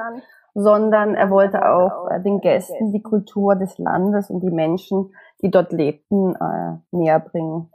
sondern 0.54 1.14
er 1.14 1.30
wollte 1.30 1.64
auch 1.68 2.08
den 2.24 2.40
Gästen 2.40 2.92
die 2.92 3.02
Kultur 3.02 3.54
des 3.54 3.78
Landes 3.78 4.30
und 4.30 4.40
die 4.40 4.50
Menschen, 4.50 5.12
die 5.42 5.50
dort 5.50 5.72
lebten, 5.72 6.34
äh, 6.34 6.76
näher 6.90 7.20
bringen. 7.20 7.70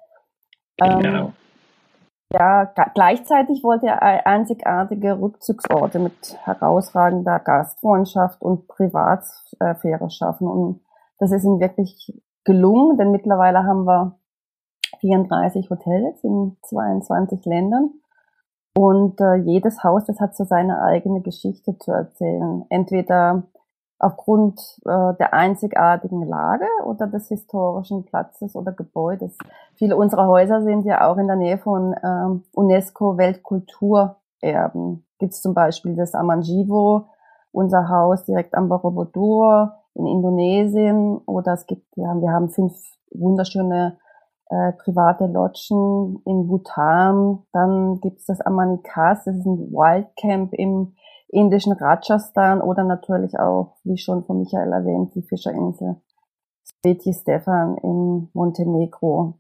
Ähm, 0.82 1.00
genau. 1.00 1.34
Ja, 2.32 2.66
gleichzeitig 2.94 3.64
wollte 3.64 3.88
er 3.88 4.26
einzigartige 4.26 5.20
Rückzugsorte 5.20 6.00
mit 6.00 6.38
herausragender 6.44 7.40
Gastfreundschaft 7.40 8.42
und 8.42 8.68
Privatsphäre 8.68 10.10
schaffen. 10.10 10.48
Und 10.48 10.82
das 11.20 11.32
ist 11.32 11.46
ihm 11.46 11.60
wirklich 11.60 12.14
gelungen, 12.44 12.98
denn 12.98 13.12
mittlerweile 13.12 13.64
haben 13.64 13.86
wir 13.86 14.18
34 15.00 15.70
Hotels 15.70 16.24
in 16.24 16.58
22 16.64 17.46
Ländern. 17.46 17.92
Und 18.78 19.22
äh, 19.22 19.36
jedes 19.36 19.84
Haus, 19.84 20.06
das 20.06 20.20
hat 20.20 20.36
so 20.36 20.44
seine 20.44 20.82
eigene 20.82 21.22
Geschichte 21.22 21.78
zu 21.78 21.92
erzählen. 21.92 22.66
Entweder 22.70 23.44
aufgrund 24.00 24.60
äh, 24.86 25.14
der 25.20 25.34
einzigartigen 25.34 26.28
Lage 26.28 26.68
oder 26.86 27.08
des 27.08 27.30
historischen 27.30 28.06
Platzes 28.06 28.56
oder 28.56 28.72
Gebäudes. 28.72 29.38
Viele 29.76 29.96
unserer 29.96 30.28
Häuser 30.28 30.62
sind 30.62 30.86
ja 30.86 31.10
auch 31.10 31.18
in 31.18 31.28
der 31.28 31.38
Nähe 31.38 31.58
von 31.58 31.96
ähm, 32.04 32.44
UNESCO 32.54 33.18
Weltkulturerben. 33.18 35.06
Gibt 35.18 35.34
es 35.34 35.42
zum 35.42 35.54
Beispiel 35.54 35.96
das 35.96 36.14
Amanjivo, 36.14 37.08
unser 37.52 37.88
Haus 37.88 38.26
direkt 38.26 38.54
am 38.54 38.68
Borobudur 38.68 39.74
in 39.94 40.08
Indonesien 40.08 41.18
oder 41.26 41.54
es 41.54 41.66
gibt, 41.66 41.86
ja, 41.96 42.14
wir 42.20 42.32
haben 42.32 42.50
fünf 42.50 42.74
wunderschöne 43.12 43.98
äh, 44.50 44.74
private 44.74 45.26
Lodgen 45.28 46.22
in 46.26 46.48
Bhutan. 46.48 47.44
Dann 47.54 48.02
gibt 48.02 48.20
es 48.20 48.26
das 48.26 48.42
Amanikas, 48.42 49.24
das 49.24 49.38
ist 49.38 49.46
ein 49.46 49.72
Wildcamp 49.72 50.54
im 50.54 50.96
indischen 51.36 51.74
Rajasthan 51.74 52.62
oder 52.62 52.84
natürlich 52.84 53.38
auch, 53.40 53.78
wie 53.84 53.98
schon 53.98 54.24
von 54.24 54.40
Michael 54.40 54.72
erwähnt, 54.72 55.14
die 55.16 55.22
Fischerinsel 55.22 55.98
Sveti 56.66 57.14
Stefan 57.14 57.78
in 57.78 58.30
Montenegro. 58.34 59.36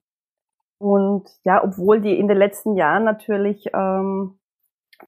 Und 0.78 1.30
ja, 1.44 1.64
obwohl 1.64 2.02
die 2.02 2.20
in 2.20 2.28
den 2.28 2.38
letzten 2.38 2.76
Jahren 2.76 3.04
natürlich 3.04 3.66
ähm, 3.74 4.38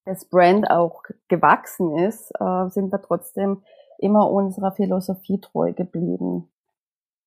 das 0.06 0.26
Brand 0.26 0.70
auch 0.70 1.04
gewachsen 1.28 1.98
ist, 1.98 2.32
äh, 2.40 2.70
sind 2.70 2.92
wir 2.92 3.02
trotzdem 3.02 3.64
immer 4.00 4.30
unserer 4.32 4.72
Philosophie 4.72 5.42
treu 5.42 5.74
geblieben. 5.74 6.50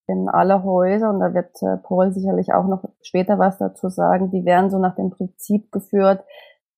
Denn 0.08 0.28
alle 0.28 0.64
Häuser, 0.64 1.10
und 1.10 1.20
da 1.20 1.34
wird 1.34 1.62
äh, 1.62 1.76
Paul 1.76 2.12
sicherlich 2.12 2.52
auch 2.52 2.66
noch 2.66 2.84
später 3.02 3.38
was 3.38 3.58
dazu 3.58 3.88
sagen, 3.88 4.30
die 4.30 4.44
werden 4.44 4.70
so 4.70 4.78
nach 4.78 4.96
dem 4.96 5.10
Prinzip 5.10 5.70
geführt, 5.70 6.24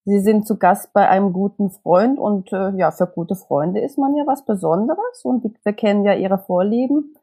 Sie 0.04 0.18
sind 0.20 0.46
zu 0.46 0.58
Gast 0.58 0.92
bei 0.92 1.08
einem 1.08 1.32
guten 1.32 1.70
Freund 1.70 2.18
und 2.18 2.52
äh, 2.52 2.70
ja, 2.70 2.90
für 2.90 3.06
gute 3.06 3.36
Freunde 3.36 3.80
ist 3.80 3.98
man 3.98 4.16
ja 4.16 4.24
was 4.26 4.44
Besonderes 4.44 5.24
und 5.24 5.44
die, 5.44 5.54
wir 5.62 5.72
kennen 5.74 6.04
ja 6.04 6.14
ihre 6.14 6.38
Vorlieben 6.38 7.14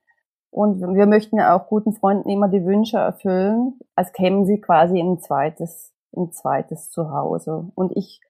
und 0.52 0.82
wir 0.82 1.06
möchten 1.06 1.38
ja 1.38 1.56
auch 1.56 1.68
guten 1.68 1.94
Freunden 1.94 2.30
immer 2.30 2.48
die 2.48 2.66
Wünsche 2.66 2.98
erfüllen, 2.98 3.80
als 3.96 4.14
kämen 4.14 4.46
sie 4.46 4.62
quasi 4.62 5.00
in 5.00 5.14
ein 5.14 5.20
zweites, 5.20 5.94
ein 6.16 6.32
zweites 6.32 6.90
Zuhause. 6.90 7.70
Und 7.76 7.96
ich 7.96 8.22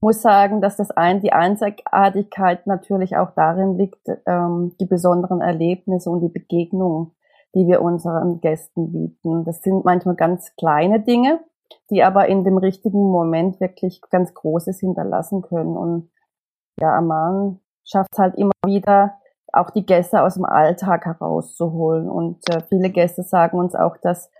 muss 0.00 0.22
sagen, 0.22 0.60
dass 0.60 0.76
das 0.76 0.90
ein, 0.92 1.20
die 1.20 1.32
Einzigartigkeit 1.32 2.66
natürlich 2.66 3.16
auch 3.16 3.32
darin 3.32 3.76
liegt, 3.76 4.08
ähm, 4.26 4.76
die 4.80 4.86
besonderen 4.86 5.40
Erlebnisse 5.40 6.08
und 6.08 6.20
die 6.20 6.28
Begegnungen, 6.28 7.10
die 7.54 7.66
wir 7.66 7.82
unseren 7.82 8.40
Gästen 8.40 8.92
bieten. 8.92 9.44
Das 9.44 9.60
sind 9.60 9.84
manchmal 9.84 10.14
ganz 10.14 10.54
kleine 10.56 11.00
Dinge, 11.00 11.40
die 11.90 12.02
aber 12.02 12.28
in 12.28 12.44
dem 12.44 12.58
richtigen 12.58 13.10
Moment 13.10 13.60
wirklich 13.60 14.00
ganz 14.10 14.34
Großes 14.34 14.80
hinterlassen 14.80 15.42
können. 15.42 15.76
Und 15.76 16.10
ja, 16.80 16.96
Aman 16.96 17.60
schafft 17.84 18.10
es 18.12 18.18
halt 18.18 18.34
immer 18.36 18.52
wieder, 18.64 19.14
auch 19.52 19.70
die 19.70 19.86
Gäste 19.86 20.22
aus 20.22 20.34
dem 20.34 20.44
Alltag 20.44 21.06
herauszuholen. 21.06 22.08
Und 22.08 22.38
äh, 22.50 22.60
viele 22.68 22.90
Gäste 22.90 23.22
sagen 23.22 23.58
uns 23.58 23.74
auch, 23.74 23.96
dass, 23.96 24.30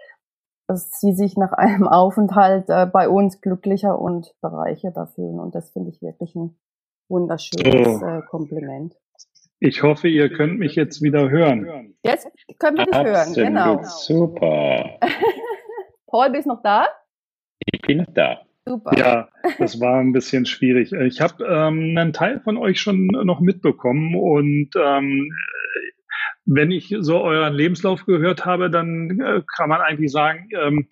dass 0.67 0.91
sie 1.01 1.13
sich 1.13 1.37
nach 1.37 1.53
einem 1.53 1.89
Aufenthalt 1.89 2.69
äh, 2.69 2.87
bei 2.87 3.09
uns 3.09 3.41
glücklicher 3.41 3.99
und 3.99 4.35
bereicherter 4.41 5.07
fühlen. 5.07 5.41
Und 5.41 5.55
das 5.55 5.71
finde 5.71 5.91
ich 5.91 6.03
wirklich 6.03 6.35
ein 6.35 6.59
wunderschönes 7.09 8.03
oh. 8.03 8.07
äh, 8.07 8.23
Kompliment. 8.29 8.95
Ich 9.61 9.83
hoffe, 9.83 10.07
ihr 10.07 10.31
könnt 10.31 10.59
mich 10.59 10.77
jetzt 10.77 11.03
wieder 11.03 11.31
hören. 11.31 11.97
Jetzt 12.05 12.29
können 12.61 12.77
wir 12.77 12.85
dich 12.85 12.97
hören, 12.97 13.35
genau. 13.35 13.83
Super. 13.83 15.01
Paul, 16.07 16.31
bist 16.31 16.47
du 16.47 16.51
noch 16.51 16.63
da? 16.63 16.87
Ich 17.89 17.97
bin 17.97 18.05
da. 18.15 18.43
Super. 18.67 18.99
Ja, 18.99 19.29
das 19.59 19.81
war 19.81 19.99
ein 19.99 20.13
bisschen 20.13 20.45
schwierig. 20.45 20.93
Ich 20.93 21.23
habe 21.23 21.45
ähm, 21.45 21.97
einen 21.97 22.13
Teil 22.13 22.41
von 22.41 22.59
euch 22.59 22.81
schon 22.81 23.07
noch 23.07 23.41
mitbekommen 23.41 24.15
und 24.15 24.71
ähm, 24.79 25.33
wenn 26.45 26.71
ich 26.71 26.95
so 27.01 27.23
euren 27.23 27.55
Lebenslauf 27.55 28.05
gehört 28.05 28.45
habe, 28.45 28.69
dann 28.71 29.19
äh, 29.21 29.43
kann 29.57 29.71
man 29.71 29.81
eigentlich 29.81 30.13
sagen, 30.13 30.51
ähm, 30.63 30.87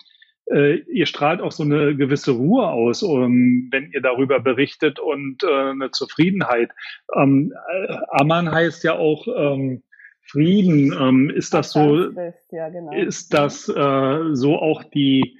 äh, 0.47 0.77
ihr 0.91 1.05
strahlt 1.05 1.39
auch 1.39 1.51
so 1.51 1.63
eine 1.63 1.95
gewisse 1.95 2.31
Ruhe 2.31 2.67
aus, 2.67 3.03
um, 3.03 3.67
wenn 3.71 3.91
ihr 3.91 4.01
darüber 4.01 4.39
berichtet 4.39 4.99
und 4.99 5.43
äh, 5.43 5.69
eine 5.71 5.91
Zufriedenheit. 5.91 6.71
Ähm, 7.15 7.53
äh, 7.69 7.95
Amman 8.09 8.51
heißt 8.51 8.83
ja 8.83 8.93
auch 8.93 9.27
ähm, 9.27 9.83
Frieden. 10.23 10.95
Ähm, 10.99 11.29
ist 11.29 11.53
das 11.53 11.73
so? 11.73 12.11
Ja, 12.51 12.69
genau. 12.69 12.91
Ist 12.93 13.35
das 13.35 13.69
äh, 13.69 14.19
so 14.33 14.57
auch 14.57 14.83
die 14.83 15.37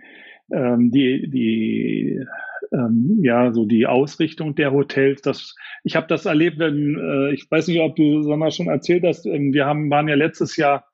ähm, 0.51 0.91
die, 0.91 1.29
die 1.29 2.25
ähm, 2.71 3.19
ja 3.21 3.51
so 3.51 3.65
die 3.65 3.87
Ausrichtung 3.87 4.55
der 4.55 4.71
Hotels. 4.71 5.21
Das, 5.21 5.55
ich 5.83 5.95
habe 5.95 6.07
das 6.07 6.25
erlebt, 6.25 6.59
wenn 6.59 6.97
äh, 6.97 7.33
ich 7.33 7.49
weiß 7.49 7.67
nicht, 7.67 7.79
ob 7.79 7.95
du 7.95 8.23
Sandra 8.23 8.51
schon 8.51 8.67
erzählt 8.67 9.03
hast. 9.05 9.25
Ähm, 9.25 9.53
wir 9.53 9.65
haben 9.65 9.89
waren 9.89 10.07
ja 10.07 10.15
letztes 10.15 10.57
Jahr 10.57 10.85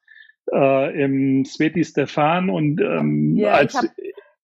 äh, 0.52 1.04
im 1.04 1.46
Sveti 1.46 1.84
Stefan 1.84 2.50
und 2.50 2.82
ähm, 2.82 3.36
ja, 3.36 3.54
als 3.54 3.76
hab, 3.76 3.86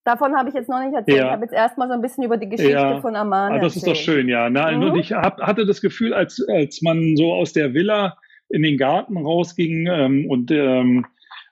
Davon 0.05 0.35
habe 0.35 0.49
ich 0.49 0.55
jetzt 0.55 0.69
noch 0.69 0.79
nicht 0.83 0.95
erzählt. 0.95 1.17
Ja. 1.17 1.25
Ich 1.25 1.31
habe 1.31 1.43
jetzt 1.43 1.53
erstmal 1.53 1.87
so 1.87 1.93
ein 1.93 2.01
bisschen 2.01 2.23
über 2.23 2.37
die 2.37 2.49
Geschichte 2.49 2.73
ja. 2.73 2.99
von 2.99 3.15
Amman 3.15 3.51
ah, 3.51 3.59
Das 3.59 3.75
erzählt. 3.75 3.75
ist 3.75 3.87
doch 3.87 3.95
schön, 3.95 4.27
ja. 4.27 4.49
Na, 4.49 4.71
mhm. 4.71 4.83
Und 4.83 4.95
ich 4.97 5.11
hab, 5.11 5.39
hatte 5.39 5.67
das 5.67 5.81
Gefühl, 5.81 6.15
als, 6.15 6.43
als 6.49 6.81
man 6.81 7.15
so 7.15 7.33
aus 7.33 7.53
der 7.53 7.75
Villa 7.75 8.17
in 8.49 8.63
den 8.63 8.77
Garten 8.77 9.17
rausging 9.17 9.87
ähm, 9.87 10.25
und 10.27 10.49
ähm, 10.49 11.05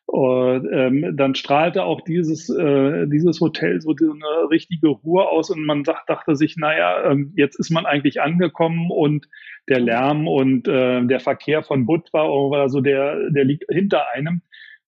und 0.07 0.69
ähm, 0.71 1.17
dann 1.17 1.35
strahlte 1.35 1.83
auch 1.83 1.99
dieses, 1.99 2.49
äh, 2.49 3.07
dieses 3.07 3.41
Hotel 3.41 3.81
so 3.81 3.91
eine 3.91 4.49
richtige 4.49 4.87
Ruhe 4.87 5.27
aus 5.27 5.49
und 5.49 5.65
man 5.65 5.83
dacht, 5.83 6.09
dachte 6.09 6.37
sich, 6.37 6.55
naja, 6.55 7.11
ähm, 7.11 7.33
jetzt 7.35 7.59
ist 7.59 7.71
man 7.71 7.85
eigentlich 7.85 8.21
angekommen 8.21 8.89
und 8.89 9.27
der 9.67 9.81
Lärm 9.81 10.29
und 10.29 10.65
äh, 10.65 11.05
der 11.05 11.19
Verkehr 11.19 11.61
von 11.61 11.85
Budva 11.85 12.25
oder 12.25 12.69
so, 12.69 12.79
der, 12.79 13.29
der 13.31 13.43
liegt 13.43 13.65
hinter 13.69 14.05
einem. 14.13 14.43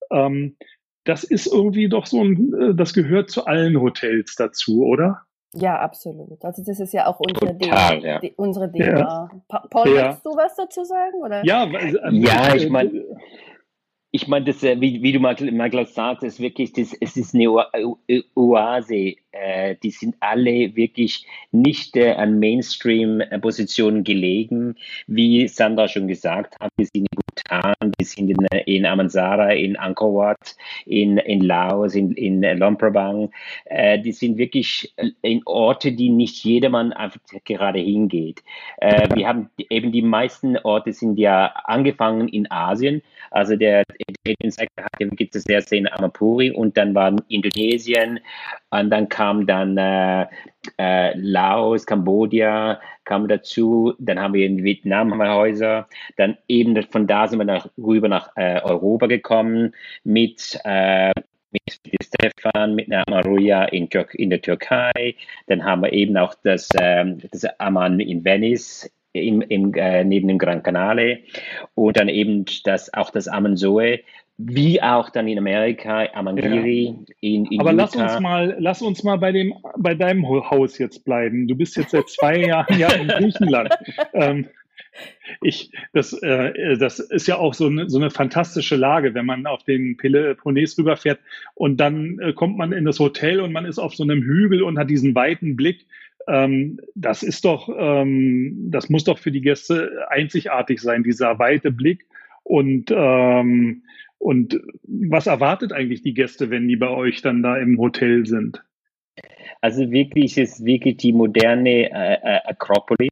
Ähm, 0.09 0.55
das 1.03 1.25
ist 1.25 1.47
irgendwie 1.47 1.89
doch 1.89 2.05
so 2.05 2.23
ein, 2.23 2.53
äh, 2.53 2.73
das 2.73 2.93
gehört 2.93 3.29
zu 3.29 3.45
allen 3.45 3.81
Hotels 3.81 4.35
dazu, 4.35 4.85
oder? 4.85 5.23
Ja, 5.53 5.79
absolut. 5.79 6.45
Also 6.45 6.63
das 6.63 6.79
ist 6.79 6.93
ja 6.93 7.07
auch 7.07 7.19
unsere 7.19 7.57
Total, 7.57 7.99
DNA. 7.99 8.07
Ja. 8.07 8.19
Unsere 8.37 8.71
DNA. 8.71 8.99
Ja. 8.99 9.29
Paul, 9.69 9.89
ja. 9.89 10.09
willst 10.09 10.25
du 10.25 10.29
was 10.29 10.55
dazu 10.55 10.85
sagen? 10.85 11.15
Oder? 11.21 11.43
Ja, 11.43 11.63
also, 11.65 11.97
ja 12.11 12.55
ich 12.55 12.69
meine, 12.69 13.03
ich 14.11 14.27
meine, 14.27 14.45
das, 14.45 14.63
äh, 14.63 14.79
wie, 14.81 15.03
wie 15.03 15.11
du 15.11 15.19
sagst, 15.85 16.23
ist 16.23 16.39
wirklich, 16.39 16.73
das, 16.73 16.93
es 16.99 17.15
ist 17.15 17.35
eine 17.35 17.49
Oase. 18.35 19.15
Äh, 19.31 19.75
die 19.83 19.91
sind 19.91 20.15
alle 20.19 20.75
wirklich 20.75 21.27
nicht 21.51 21.95
äh, 21.95 22.13
an 22.13 22.39
Mainstream-Positionen 22.39 24.03
gelegen. 24.03 24.75
Wie 25.05 25.47
Sandra 25.47 25.87
schon 25.87 26.07
gesagt 26.07 26.59
hat, 26.59 26.71
wir 26.77 26.87
sind 26.87 27.07
in 27.11 27.28
Bhutan, 27.39 27.91
wir 27.97 28.05
sind 28.05 28.29
in, 28.29 28.37
in 28.65 28.85
Amansara, 28.85 29.51
in 29.53 29.77
Angkor 29.77 30.15
Wat, 30.15 30.55
in, 30.85 31.17
in 31.17 31.41
Laos, 31.41 31.95
in, 31.95 32.13
in 32.13 32.41
Luang 32.41 32.77
Prabang. 32.77 33.31
Äh, 33.65 33.99
die 33.99 34.11
sind 34.11 34.37
wirklich 34.37 34.93
in 35.21 35.41
Orte, 35.45 35.91
die 35.91 36.09
nicht 36.09 36.43
jedermann 36.43 36.93
einfach 36.93 37.19
gerade 37.45 37.79
hingeht. 37.79 38.43
Äh, 38.77 39.07
wir 39.15 39.27
haben 39.27 39.49
eben 39.69 39.91
die 39.91 40.01
meisten 40.01 40.57
Orte 40.57 40.93
sind 40.93 41.17
ja 41.17 41.47
angefangen 41.65 42.27
in 42.27 42.49
Asien. 42.51 43.01
Also 43.31 43.55
der 43.55 43.83
ja 44.99 45.09
wirklich 45.11 45.31
das 45.31 45.45
erste 45.45 45.75
in 45.75 45.87
Amapuri 45.87 46.51
und 46.51 46.77
dann 46.77 46.95
waren 46.95 47.21
Indonesien, 47.29 48.19
Und 48.71 48.89
dann 48.89 49.09
kam 49.09 49.47
dann 49.47 49.77
äh, 49.77 50.27
äh, 50.77 51.17
Laos, 51.17 51.85
Kambodscha 51.85 52.79
kam 53.05 53.27
dazu. 53.27 53.93
Dann 53.99 54.19
haben 54.19 54.33
wir 54.33 54.45
in 54.45 54.63
Vietnam 54.63 55.11
haben 55.11 55.17
wir 55.17 55.33
Häuser. 55.33 55.87
Dann 56.17 56.37
eben 56.47 56.81
von 56.83 57.07
da 57.07 57.27
sind 57.29 57.39
wir 57.39 57.45
nach, 57.45 57.67
rüber 57.77 58.07
nach 58.07 58.31
äh, 58.35 58.61
Europa 58.61 59.07
gekommen 59.07 59.73
mit 60.03 60.59
äh, 60.63 61.11
mit 61.51 61.79
Stefan, 62.03 62.75
mit 62.75 62.89
Maruja 63.09 63.65
in, 63.65 63.89
in, 64.13 64.29
der 64.29 64.41
Türkei. 64.41 65.15
Dann 65.47 65.63
haben 65.63 65.81
wir 65.81 65.93
eben 65.93 66.15
auch 66.17 66.35
das, 66.43 66.69
ähm, 66.79 67.19
das 67.31 67.43
Aman 67.59 67.99
in 67.99 68.23
Venice 68.23 68.91
im, 69.13 69.41
im, 69.41 69.73
äh, 69.73 70.03
neben 70.03 70.27
dem 70.27 70.37
Gran 70.37 70.61
Canale 70.61 71.19
und 71.73 71.97
dann 71.97 72.07
eben 72.07 72.45
das, 72.65 72.93
auch 72.93 73.09
das 73.09 73.27
Amanzoe 73.27 74.01
wie 74.41 74.81
auch 74.81 75.09
dann 75.09 75.27
in 75.27 75.37
Amerika, 75.37 76.05
Amangiri, 76.13 76.85
ja. 76.85 77.15
in, 77.19 77.45
in 77.47 77.59
Aber 77.59 77.71
Utah. 77.71 77.83
lass 77.83 77.95
uns 77.97 78.19
mal, 78.21 78.55
lass 78.57 78.81
uns 78.81 79.03
mal 79.03 79.17
bei 79.17 79.33
dem, 79.33 79.53
bei 79.77 79.95
deinem 79.95 80.25
Haus 80.29 80.77
jetzt 80.77 81.03
bleiben. 81.03 81.45
Du 81.45 81.55
bist 81.55 81.75
jetzt 81.75 81.91
seit 81.91 82.07
zwei 82.07 82.37
Jahren 82.37 82.79
ja 82.79 82.89
in 82.93 83.09
Griechenland. 83.09 83.77
ähm, 84.13 84.47
ich, 85.41 85.71
das, 85.93 86.13
äh, 86.13 86.77
das 86.77 86.99
ist 86.99 87.27
ja 87.27 87.37
auch 87.37 87.53
so 87.53 87.67
eine, 87.67 87.89
so 87.89 87.97
eine 87.97 88.09
fantastische 88.09 88.75
Lage, 88.75 89.13
wenn 89.13 89.25
man 89.25 89.45
auf 89.45 89.63
den 89.63 89.97
Peloponnes 89.97 90.77
rüberfährt 90.77 91.19
und 91.55 91.77
dann 91.77 92.19
äh, 92.19 92.33
kommt 92.33 92.57
man 92.57 92.71
in 92.71 92.85
das 92.85 92.99
Hotel 92.99 93.39
und 93.39 93.51
man 93.51 93.65
ist 93.65 93.79
auf 93.79 93.95
so 93.95 94.03
einem 94.03 94.21
Hügel 94.21 94.63
und 94.63 94.77
hat 94.77 94.89
diesen 94.89 95.15
weiten 95.15 95.55
Blick. 95.55 95.85
Ähm, 96.27 96.79
das 96.95 97.23
ist 97.23 97.45
doch, 97.45 97.69
ähm, 97.77 98.69
das 98.71 98.89
muss 98.89 99.03
doch 99.03 99.19
für 99.19 99.31
die 99.31 99.41
Gäste 99.41 100.07
einzigartig 100.09 100.81
sein, 100.81 101.03
dieser 101.03 101.39
weite 101.39 101.71
Blick 101.71 102.05
und 102.43 102.91
ähm, 102.95 103.83
und 104.19 104.59
was 104.83 105.27
erwartet 105.27 105.71
eigentlich 105.71 106.01
die 106.01 106.13
Gäste, 106.13 106.49
wenn 106.49 106.67
die 106.67 106.75
bei 106.75 106.89
euch 106.89 107.21
dann 107.21 107.41
da 107.41 107.57
im 107.57 107.77
Hotel 107.77 108.25
sind? 108.25 108.61
Also 109.61 109.91
wirklich, 109.91 110.37
ist 110.37 110.63
wirklich 110.63 110.97
die 110.97 111.13
moderne 111.13 111.91
äh, 111.91 112.13
äh, 112.13 112.39
Akropolis. 112.45 113.09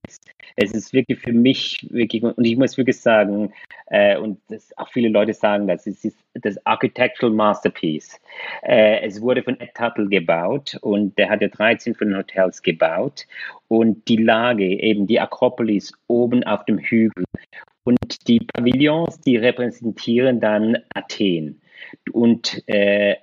Es 0.56 0.72
ist 0.72 0.94
wirklich 0.94 1.20
für 1.20 1.34
mich 1.34 1.88
wirklich, 1.92 2.24
und 2.24 2.44
ich 2.44 2.58
muss 2.58 2.78
wirklich 2.78 3.00
sagen, 3.00 3.54
äh, 3.88 4.18
und 4.18 4.40
das, 4.50 4.76
auch 4.78 4.90
viele 4.90 5.10
Leute 5.10 5.34
sagen 5.34 5.68
das, 5.68 5.86
es 5.86 6.04
ist 6.04 6.18
das 6.34 6.64
Architectural 6.66 7.34
Masterpiece. 7.34 8.20
Äh, 8.64 9.02
es 9.06 9.22
wurde 9.22 9.44
von 9.44 9.60
Ed 9.60 9.74
Tuttle 9.76 10.08
gebaut 10.08 10.78
und 10.82 11.18
der 11.18 11.30
hat 11.30 11.42
ja 11.42 11.48
13 11.48 11.96
von 11.96 12.10
den 12.10 12.18
Hotels 12.18 12.62
gebaut. 12.62 13.28
Und 13.68 14.08
die 14.08 14.18
Lage, 14.18 14.66
eben 14.66 15.08
die 15.08 15.20
Akropolis 15.20 15.92
oben 16.08 16.44
auf 16.44 16.66
dem 16.66 16.80
Hügel 16.80 17.26
und 17.84 18.28
die 18.28 18.40
Pavillons, 18.40 19.20
die 19.22 19.38
repräsentieren 19.38 20.40
dann 20.40 20.78
Athen. 20.94 21.62
Und 22.12 22.62
äh, 22.68 23.16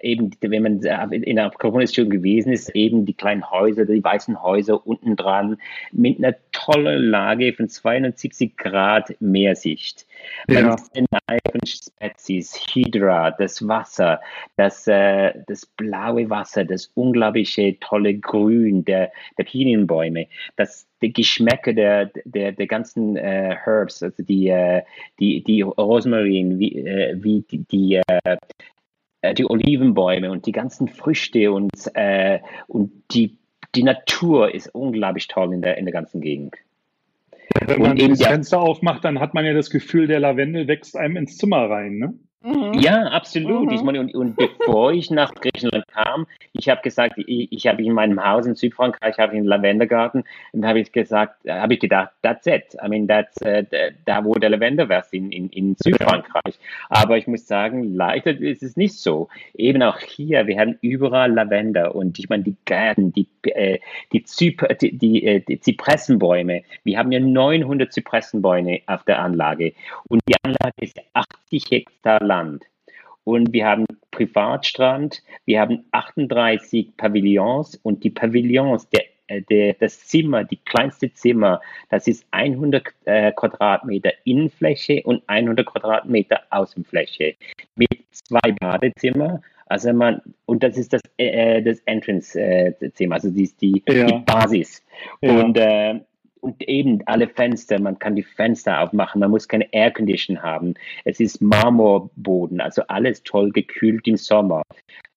eben, 0.00 0.30
wenn 0.40 0.62
man 0.62 0.82
in 1.12 1.36
der 1.36 1.52
schon 1.92 2.10
gewesen 2.10 2.52
ist, 2.52 2.68
eben 2.74 3.06
die 3.06 3.14
kleinen 3.14 3.50
Häuser, 3.50 3.84
die 3.84 4.02
weißen 4.02 4.42
Häuser 4.42 4.86
unten 4.86 5.16
dran 5.16 5.58
mit 5.92 6.18
einer 6.18 6.36
tollen 6.52 7.10
Lage 7.10 7.52
von 7.52 7.68
270 7.68 8.56
Grad 8.56 9.14
Meersicht. 9.20 10.06
Man 10.46 10.66
ja. 10.66 10.74
ist 10.74 10.96
in 10.96 11.06
von 11.50 11.60
Spezies, 11.66 12.54
Hydra, 12.72 13.30
das 13.32 13.66
Wasser, 13.66 14.20
das, 14.56 14.86
äh, 14.86 15.32
das 15.46 15.66
blaue 15.66 16.28
Wasser, 16.30 16.64
das 16.64 16.90
unglaubliche 16.94 17.78
tolle 17.80 18.14
Grün 18.14 18.84
der, 18.84 19.12
der 19.38 19.44
Pinienbäume, 19.44 20.26
das, 20.56 20.86
die 21.02 21.12
Geschmäcke 21.12 21.74
der, 21.74 22.10
der, 22.24 22.52
der 22.52 22.66
ganzen 22.66 23.16
äh, 23.16 23.56
Herbs, 23.64 24.02
also 24.02 24.22
die, 24.22 24.48
äh, 24.48 24.82
die, 25.18 25.42
die 25.42 25.62
Rosmarin, 25.62 26.58
wie, 26.58 26.78
äh, 26.78 27.16
wie 27.22 27.42
die, 27.50 27.64
die 27.64 28.00
äh, 29.22 29.34
die 29.34 29.48
Olivenbäume 29.48 30.30
und 30.30 30.46
die 30.46 30.52
ganzen 30.52 30.88
Früchte 30.88 31.52
und, 31.52 31.70
äh, 31.94 32.40
und 32.66 32.90
die, 33.12 33.38
die 33.74 33.82
Natur 33.82 34.54
ist 34.54 34.74
unglaublich 34.74 35.28
toll 35.28 35.52
in 35.52 35.62
der, 35.62 35.78
in 35.78 35.84
der 35.84 35.92
ganzen 35.92 36.20
Gegend. 36.20 36.56
Wenn 37.66 37.82
man 37.82 37.96
das 37.96 38.22
Fenster 38.22 38.60
aufmacht, 38.60 39.04
dann 39.04 39.18
hat 39.18 39.34
man 39.34 39.44
ja 39.44 39.52
das 39.52 39.70
Gefühl, 39.70 40.06
der 40.06 40.20
Lavendel 40.20 40.68
wächst 40.68 40.96
einem 40.96 41.16
ins 41.16 41.36
Zimmer 41.36 41.68
rein, 41.68 41.98
ne? 41.98 42.14
Mhm. 42.42 42.72
Ja, 42.74 43.02
absolut. 43.08 43.66
Mhm. 43.66 43.72
Ich 43.72 43.82
meine, 43.82 44.00
und, 44.00 44.14
und, 44.14 44.36
bevor 44.36 44.92
ich 44.92 45.10
nach 45.10 45.34
Griechenland 45.34 45.86
kam, 45.88 46.26
ich 46.54 46.70
habe 46.70 46.80
gesagt, 46.80 47.18
ich, 47.18 47.52
ich 47.52 47.66
habe 47.66 47.82
in 47.82 47.92
meinem 47.92 48.24
Haus 48.24 48.46
in 48.46 48.54
Südfrankreich 48.54 49.18
habe 49.18 49.34
ich 49.34 49.38
einen 49.38 49.46
Lavendergarten 49.46 50.24
und 50.52 50.64
habe 50.64 50.80
ich 50.80 50.90
gesagt, 50.90 51.44
äh, 51.44 51.52
habe 51.52 51.74
ich 51.74 51.80
gedacht, 51.80 52.10
that's 52.22 52.46
it. 52.46 52.74
I 52.82 52.88
mean, 52.88 53.06
that's 53.06 53.36
uh, 53.42 53.62
da 54.06 54.24
wo 54.24 54.34
der 54.34 54.48
Lavender 54.48 54.88
wächst 54.88 55.12
in, 55.12 55.30
in, 55.30 55.50
in 55.50 55.76
Südfrankreich. 55.76 56.58
Aber 56.88 57.18
ich 57.18 57.26
muss 57.26 57.46
sagen, 57.46 57.94
leider 57.94 58.30
ist 58.30 58.62
es 58.62 58.74
nicht 58.74 58.94
so. 58.94 59.28
Eben 59.52 59.82
auch 59.82 59.98
hier, 59.98 60.46
wir 60.46 60.58
haben 60.58 60.78
überall 60.80 61.32
Lavender 61.32 61.94
und 61.94 62.18
ich 62.18 62.30
meine 62.30 62.44
die 62.44 62.56
Gärten, 62.64 63.12
die 63.12 63.26
äh, 63.48 63.78
die, 64.12 64.24
Zyp 64.24 64.66
die, 64.80 64.96
die, 64.96 65.26
äh, 65.26 65.40
die 65.40 65.60
Zypressenbäume. 65.60 66.62
Wir 66.84 66.98
haben 66.98 67.12
ja 67.12 67.20
900 67.20 67.92
Zypressenbäume 67.92 68.80
auf 68.86 69.04
der 69.04 69.18
Anlage 69.20 69.74
und 70.08 70.22
die 70.26 70.34
Anlage 70.42 70.74
ist 70.80 70.98
80 71.12 71.70
Hektar 71.70 72.29
Land. 72.30 72.64
Und 73.24 73.52
wir 73.52 73.66
haben 73.66 73.84
Privatstrand, 74.12 75.22
wir 75.44 75.60
haben 75.60 75.84
38 75.92 76.96
Pavillons 76.96 77.76
und 77.82 78.02
die 78.02 78.10
Pavillons, 78.10 78.88
der, 78.88 79.04
äh, 79.26 79.42
der, 79.42 79.74
das 79.74 80.06
Zimmer, 80.06 80.44
die 80.44 80.58
kleinste 80.64 81.12
Zimmer, 81.12 81.60
das 81.90 82.06
ist 82.06 82.24
100 82.30 82.84
äh, 83.04 83.32
Quadratmeter 83.32 84.12
Innenfläche 84.24 85.02
und 85.04 85.22
100 85.26 85.66
Quadratmeter 85.66 86.40
Außenfläche 86.50 87.34
mit 87.76 87.98
zwei 88.10 88.52
Badezimmer. 88.60 89.42
Also 89.66 89.92
man, 89.92 90.20
und 90.46 90.62
das 90.62 90.76
ist 90.76 90.92
das, 90.92 91.02
äh, 91.16 91.58
äh 91.58 91.62
das 91.62 91.78
Entrance-Zimmer, 91.86 93.14
also 93.14 93.30
die, 93.30 93.50
die, 93.60 93.82
ja. 93.86 94.06
die 94.06 94.18
Basis. 94.24 94.82
Ja. 95.20 95.40
Und 95.40 95.56
äh, 95.58 96.00
und 96.40 96.62
eben 96.68 97.02
alle 97.06 97.28
Fenster, 97.28 97.80
man 97.80 97.98
kann 97.98 98.16
die 98.16 98.22
Fenster 98.22 98.80
aufmachen, 98.80 99.20
man 99.20 99.30
muss 99.30 99.48
keine 99.48 99.72
Aircondition 99.72 100.42
haben. 100.42 100.74
Es 101.04 101.20
ist 101.20 101.40
Marmorboden, 101.40 102.60
also 102.60 102.82
alles 102.88 103.22
toll 103.22 103.50
gekühlt 103.50 104.06
im 104.08 104.16
Sommer. 104.16 104.62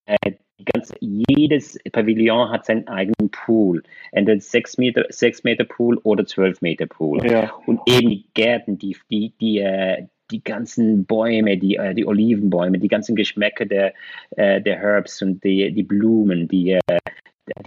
Äh, 0.06 0.32
ganz, 0.72 0.92
jedes 1.00 1.78
Pavillon 1.92 2.50
hat 2.50 2.66
seinen 2.66 2.86
eigenen 2.88 3.30
Pool. 3.30 3.82
Entweder 4.12 4.40
6 4.40 4.78
Meter, 4.78 5.06
6 5.08 5.44
Meter 5.44 5.64
Pool 5.64 5.98
oder 6.04 6.24
12 6.24 6.60
Meter 6.62 6.86
Pool. 6.86 7.24
Ja. 7.26 7.52
Und 7.66 7.80
eben 7.86 8.10
die 8.10 8.24
Gärten, 8.34 8.78
die, 8.78 8.96
die, 9.10 9.32
die, 9.40 9.58
äh, 9.58 10.06
die 10.30 10.42
ganzen 10.42 11.04
Bäume, 11.04 11.58
die, 11.58 11.76
äh, 11.76 11.94
die 11.94 12.06
Olivenbäume, 12.06 12.78
die 12.78 12.88
ganzen 12.88 13.16
Geschmäcker 13.16 13.66
der, 13.66 13.94
äh, 14.36 14.60
der 14.60 14.78
Herbs 14.78 15.22
und 15.22 15.42
die, 15.44 15.72
die 15.72 15.82
Blumen, 15.82 16.48
die, 16.48 16.78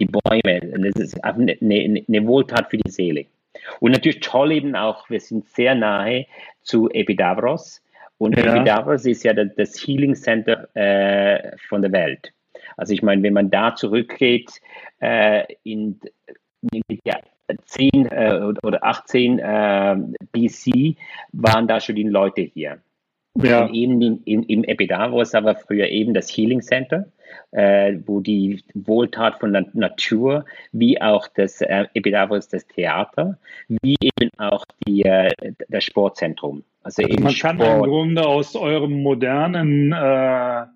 die 0.00 0.06
Bäume. 0.06 0.60
Das 0.92 1.02
ist 1.02 1.24
eine, 1.24 1.56
eine 1.60 2.26
Wohltat 2.26 2.70
für 2.70 2.78
die 2.78 2.90
Seele. 2.90 3.26
Und 3.80 3.92
natürlich 3.92 4.20
toll 4.20 4.52
eben 4.52 4.74
auch, 4.76 5.08
wir 5.10 5.20
sind 5.20 5.48
sehr 5.48 5.74
nahe 5.74 6.26
zu 6.62 6.88
Epidavros. 6.90 7.82
Und 8.18 8.36
ja. 8.36 8.54
Epidavros 8.54 9.06
ist 9.06 9.22
ja 9.22 9.32
das, 9.32 9.74
Healing 9.76 10.14
Center 10.14 10.68
äh, 10.74 11.56
von 11.68 11.82
der 11.82 11.92
Welt. 11.92 12.32
Also 12.76 12.92
ich 12.92 13.02
meine, 13.02 13.22
wenn 13.22 13.32
man 13.32 13.50
da 13.50 13.74
zurückgeht 13.74 14.50
äh, 15.00 15.44
in, 15.64 16.00
in 16.72 16.82
ja, 17.04 17.18
10 17.64 18.06
äh, 18.06 18.52
oder 18.62 18.84
18 18.84 19.38
äh, 19.38 19.96
BC, 20.32 20.96
waren 21.32 21.66
da 21.66 21.80
schon 21.80 21.96
die 21.96 22.04
Leute 22.04 22.42
hier. 22.42 22.80
Ja. 23.36 23.64
Und 23.64 23.74
eben 23.74 24.00
in, 24.02 24.22
in, 24.24 24.42
im 24.44 24.64
Epidavros 24.64 25.32
war 25.32 25.54
früher 25.54 25.88
eben 25.88 26.14
das 26.14 26.28
Healing 26.28 26.62
Center 26.62 27.06
äh, 27.52 27.98
wo 28.06 28.20
die 28.20 28.62
Wohltat 28.74 29.40
von 29.40 29.52
der 29.52 29.66
Natur, 29.72 30.44
wie 30.72 31.00
auch 31.00 31.28
das 31.28 31.60
äh, 31.60 31.86
Epidavros, 31.94 32.48
das 32.48 32.66
Theater, 32.66 33.38
wie 33.68 33.96
eben 34.00 34.30
auch 34.38 34.64
die, 34.86 35.02
äh, 35.02 35.30
das 35.68 35.84
Sportzentrum. 35.84 36.64
Also, 36.82 37.02
also 37.02 37.22
man 37.22 37.32
Sport. 37.32 37.58
kann 37.58 37.76
im 37.76 37.82
Grunde 37.82 38.26
aus 38.26 38.56
eurem 38.56 39.02
modernen 39.02 39.92
äh, 39.92 40.66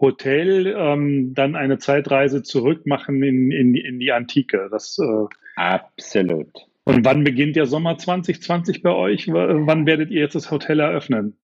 Hotel 0.00 0.74
ähm, 0.76 1.34
dann 1.34 1.56
eine 1.56 1.78
Zeitreise 1.78 2.42
zurück 2.42 2.86
machen 2.86 3.22
in, 3.22 3.50
in, 3.50 3.74
in 3.74 3.98
die 3.98 4.12
Antike. 4.12 4.68
Das, 4.70 4.98
äh, 4.98 5.26
Absolut. 5.56 6.48
Und 6.84 7.04
wann 7.04 7.24
beginnt 7.24 7.56
der 7.56 7.66
Sommer 7.66 7.98
2020 7.98 8.82
bei 8.82 8.90
euch? 8.90 9.28
wann 9.28 9.86
werdet 9.86 10.10
ihr 10.10 10.22
jetzt 10.22 10.34
das 10.34 10.50
Hotel 10.50 10.80
eröffnen? 10.80 11.36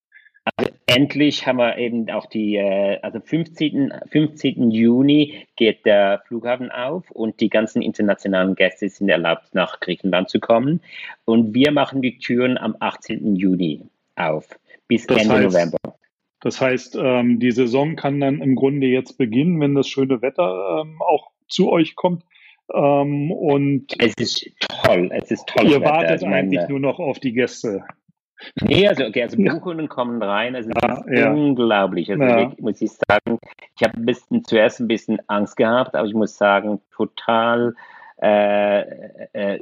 Also 0.55 0.71
endlich 0.87 1.47
haben 1.47 1.59
wir 1.59 1.77
eben 1.77 2.09
auch 2.11 2.27
die, 2.27 2.57
äh, 2.57 3.01
also 3.03 3.21
15. 3.21 3.93
15. 4.11 4.71
Juni 4.71 5.47
geht 5.57 5.85
der 5.85 6.23
Flughafen 6.27 6.71
auf 6.71 7.11
und 7.11 7.41
die 7.41 7.49
ganzen 7.49 7.83
internationalen 7.83 8.55
Gäste 8.55 8.89
sind 8.89 9.09
erlaubt, 9.09 9.55
nach 9.55 9.81
Griechenland 9.81 10.29
zu 10.29 10.39
kommen. 10.39 10.81
Und 11.25 11.53
wir 11.55 11.73
machen 11.73 12.01
die 12.01 12.19
Türen 12.19 12.59
am 12.59 12.77
18. 12.79 13.35
Juni 13.35 13.83
auf, 14.15 14.49
bis 14.87 15.07
das 15.07 15.23
Ende 15.23 15.35
heißt, 15.35 15.45
November. 15.45 15.79
Das 16.41 16.61
heißt, 16.61 16.97
ähm, 17.01 17.41
die 17.41 17.51
Saison 17.51 17.97
kann 17.97 18.21
dann 18.21 18.41
im 18.41 18.55
Grunde 18.55 18.87
jetzt 18.87 19.19
beginnen, 19.19 19.61
wenn 19.61 19.75
das 19.75 19.89
schöne 19.89 20.23
Wetter 20.23 20.83
ähm, 20.83 21.03
auch 21.03 21.31
zu 21.49 21.73
euch 21.73 21.97
kommt. 21.97 22.23
Ähm, 22.73 23.33
und 23.33 23.95
es 23.99 24.15
ist 24.17 24.51
toll, 24.85 25.11
es 25.13 25.33
ist 25.33 25.49
toll. 25.49 25.69
Ihr 25.69 25.81
wartet 25.81 26.11
also 26.11 26.27
eigentlich 26.27 26.69
nur 26.69 26.81
noch 26.81 27.01
auf 27.01 27.19
die 27.19 27.33
Gäste. 27.33 27.85
Nee, 28.63 28.87
also, 28.87 29.05
okay, 29.05 29.23
also 29.23 29.37
Buchungen 29.37 29.89
kommen 29.89 30.23
rein, 30.23 30.55
also 30.55 30.71
das 30.71 30.99
ja, 30.99 31.05
ist 31.05 31.19
ja. 31.19 31.33
unglaublich. 31.33 32.11
Also 32.11 32.23
ja. 32.23 32.51
ich, 32.51 32.59
muss 32.59 32.81
ich 32.81 32.91
sagen, 33.09 33.39
ich 33.77 33.83
habe 33.83 33.97
ein 33.97 34.07
bisschen 34.07 34.45
zuerst 34.45 34.81
ein 34.81 34.89
bisschen 34.89 35.21
Angst 35.27 35.57
gehabt, 35.57 35.95
aber 35.95 36.07
ich 36.07 36.15
muss 36.15 36.37
sagen, 36.37 36.81
total 36.95 37.75
äh, 38.21 38.81
äh, 39.33 39.61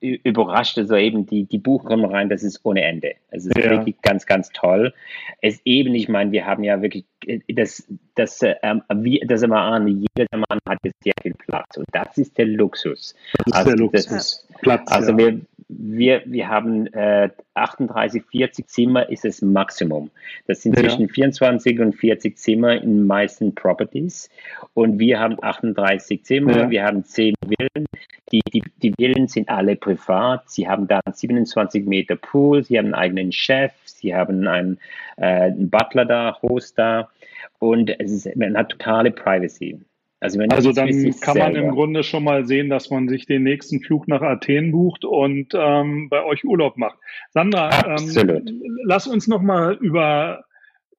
überraschte 0.00 0.86
so 0.86 0.96
eben 0.96 1.26
die, 1.26 1.44
die 1.44 1.62
rein, 1.66 2.28
das 2.28 2.42
ist 2.42 2.60
ohne 2.64 2.82
Ende. 2.82 3.14
Es 3.30 3.46
ist 3.46 3.56
ja. 3.56 3.70
wirklich 3.70 4.00
ganz, 4.00 4.24
ganz 4.24 4.50
toll. 4.50 4.94
Es 5.42 5.60
eben, 5.64 5.94
ich 5.94 6.08
meine, 6.08 6.32
wir 6.32 6.46
haben 6.46 6.64
ja 6.64 6.80
wirklich, 6.80 7.04
das, 7.48 7.86
das, 8.14 8.40
ähm, 8.62 8.82
wie, 8.94 9.22
das 9.26 9.42
immer 9.42 9.60
an, 9.60 9.86
jeder 9.88 10.26
Mann 10.32 10.58
hat 10.66 10.78
jetzt 10.84 11.02
sehr 11.02 11.12
viel 11.22 11.34
Platz 11.34 11.76
und 11.76 11.86
das 11.92 12.16
ist 12.16 12.38
der 12.38 12.46
Luxus. 12.46 13.14
Das 13.36 13.46
ist 13.46 13.54
also, 13.54 13.70
der 13.70 13.78
Luxus. 13.78 14.10
Ist, 14.10 14.48
Platz. 14.62 14.90
Also 14.90 15.12
ja. 15.12 15.18
wir, 15.18 15.40
wir, 15.78 16.22
wir 16.26 16.48
haben 16.48 16.86
äh, 16.88 17.30
38, 17.54 18.24
40 18.30 18.68
Zimmer 18.68 19.08
ist 19.08 19.24
das 19.24 19.42
Maximum. 19.42 20.10
Das 20.46 20.62
sind 20.62 20.76
ja. 20.76 20.82
zwischen 20.82 21.08
24 21.08 21.80
und 21.80 21.94
40 21.94 22.36
Zimmer 22.36 22.80
in 22.82 23.06
meisten 23.06 23.54
Properties. 23.54 24.28
Und 24.74 24.98
wir 24.98 25.20
haben 25.20 25.36
38 25.40 26.24
Zimmer, 26.24 26.56
ja. 26.56 26.70
wir 26.70 26.84
haben 26.84 27.04
10 27.04 27.34
Villen. 27.46 27.86
Die, 28.32 28.40
die, 28.52 28.62
die 28.82 28.92
Villen 28.98 29.28
sind 29.28 29.48
alle 29.48 29.76
privat. 29.76 30.50
Sie 30.50 30.68
haben 30.68 30.88
da 30.88 31.00
27 31.10 31.86
Meter 31.86 32.16
Pool, 32.16 32.64
sie 32.64 32.78
haben 32.78 32.86
einen 32.86 32.94
eigenen 32.94 33.32
Chef, 33.32 33.72
sie 33.84 34.14
haben 34.14 34.46
einen, 34.46 34.78
äh, 35.16 35.24
einen 35.26 35.70
Butler 35.70 36.04
da, 36.04 36.38
Host 36.42 36.78
da. 36.78 37.10
Und 37.58 37.90
es 38.00 38.12
ist, 38.12 38.36
man 38.36 38.56
hat 38.56 38.70
totale 38.70 39.10
Privacy. 39.10 39.78
Also, 40.20 40.38
also 40.50 40.72
dann 40.72 41.14
kann 41.20 41.38
man 41.38 41.56
im 41.56 41.70
Grunde 41.70 42.02
schon 42.02 42.24
mal 42.24 42.44
sehen, 42.46 42.68
dass 42.68 42.90
man 42.90 43.08
sich 43.08 43.24
den 43.24 43.42
nächsten 43.42 43.80
Flug 43.80 44.06
nach 44.06 44.20
Athen 44.20 44.70
bucht 44.70 45.06
und 45.06 45.54
ähm, 45.54 46.10
bei 46.10 46.22
euch 46.22 46.44
Urlaub 46.44 46.76
macht. 46.76 46.98
Sandra, 47.30 47.70
ähm, 47.86 48.62
lass 48.84 49.06
uns 49.06 49.26
noch 49.28 49.40
mal 49.40 49.74
über 49.80 50.44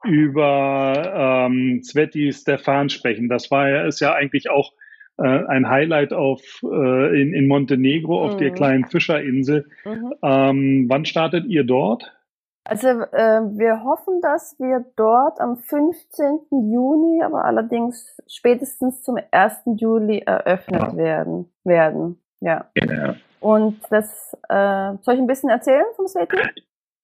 über 0.03 1.47
ähm, 1.47 1.83
Sveti 1.83 2.33
Stefan 2.33 2.89
sprechen. 2.89 3.29
Das 3.29 3.51
war 3.51 3.69
ja 3.69 3.85
ist 3.85 3.99
ja 3.99 4.13
eigentlich 4.13 4.49
auch 4.49 4.73
äh, 5.19 5.23
ein 5.23 5.69
Highlight 5.69 6.13
auf 6.13 6.41
äh, 6.63 7.21
in, 7.21 7.35
in 7.35 7.47
Montenegro 7.47 8.23
mhm. 8.23 8.29
auf 8.31 8.37
der 8.37 8.51
mhm. 8.51 8.55
kleinen 8.55 8.85
Fischerinsel. 8.85 9.69
Mhm. 9.85 10.13
Ähm, 10.23 10.85
wann 10.89 11.05
startet 11.05 11.45
ihr 11.45 11.63
dort? 11.63 12.11
Also 12.63 12.87
äh, 12.87 13.41
wir 13.57 13.83
hoffen, 13.83 14.21
dass 14.21 14.55
wir 14.59 14.85
dort 14.95 15.39
am 15.39 15.57
15. 15.57 16.41
Juni, 16.51 17.23
aber 17.23 17.45
allerdings 17.45 18.21
spätestens 18.27 19.01
zum 19.03 19.17
1. 19.31 19.61
Juli 19.77 20.19
eröffnet 20.19 20.81
ja. 20.81 20.95
werden. 20.95 21.51
werden. 21.63 22.21
Ja. 22.39 22.65
Genau. 22.75 23.13
Und 23.39 23.81
das 23.89 24.37
äh, 24.49 24.93
soll 25.01 25.15
ich 25.15 25.19
ein 25.19 25.27
bisschen 25.27 25.49
erzählen 25.49 25.85
vom 25.95 26.07
Sveti? 26.07 26.37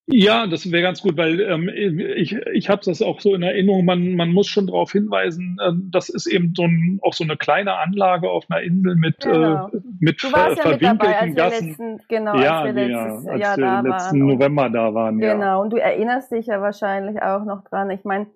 Ja, 0.09 0.47
das 0.47 0.71
wäre 0.71 0.81
ganz 0.81 1.01
gut, 1.01 1.17
weil 1.17 1.41
ähm, 1.41 1.69
ich, 1.69 2.33
ich 2.53 2.69
habe 2.69 2.81
das 2.85 3.01
auch 3.01 3.19
so 3.19 3.35
in 3.35 3.43
Erinnerung, 3.43 3.83
man, 3.83 4.15
man 4.15 4.31
muss 4.31 4.47
schon 4.47 4.67
darauf 4.67 4.93
hinweisen, 4.93 5.57
äh, 5.61 5.73
das 5.91 6.07
ist 6.07 6.27
eben 6.27 6.53
so 6.55 6.63
ein, 6.63 6.99
auch 7.01 7.11
so 7.11 7.25
eine 7.25 7.35
kleine 7.35 7.73
Anlage 7.73 8.29
auf 8.29 8.45
einer 8.49 8.61
Insel 8.61 8.95
mit, 8.95 9.25
äh, 9.25 9.31
genau. 9.31 9.67
äh, 9.67 9.81
mit 9.99 10.23
du 10.23 10.31
warst 10.31 10.63
ja 10.63 10.71
mit 10.71 10.81
dabei, 10.81 11.19
als 11.19 11.35
Gassen. 11.35 11.67
Letzten, 11.67 11.99
genau, 12.07 12.37
ja, 12.37 12.61
als 12.61 12.75
wir 12.75 12.87
letztes 12.87 13.25
ja, 13.25 13.31
als 13.31 13.41
Jahr 13.41 13.57
da 13.57 13.79
letzten 13.81 14.19
waren. 14.21 14.27
November 14.27 14.69
da 14.69 14.93
waren. 14.93 15.19
Genau, 15.19 15.43
ja. 15.43 15.57
und 15.57 15.71
du 15.71 15.77
erinnerst 15.77 16.31
dich 16.31 16.45
ja 16.45 16.61
wahrscheinlich 16.61 17.21
auch 17.21 17.43
noch 17.43 17.65
dran. 17.65 17.89
Ich 17.89 18.05
meine, 18.05 18.27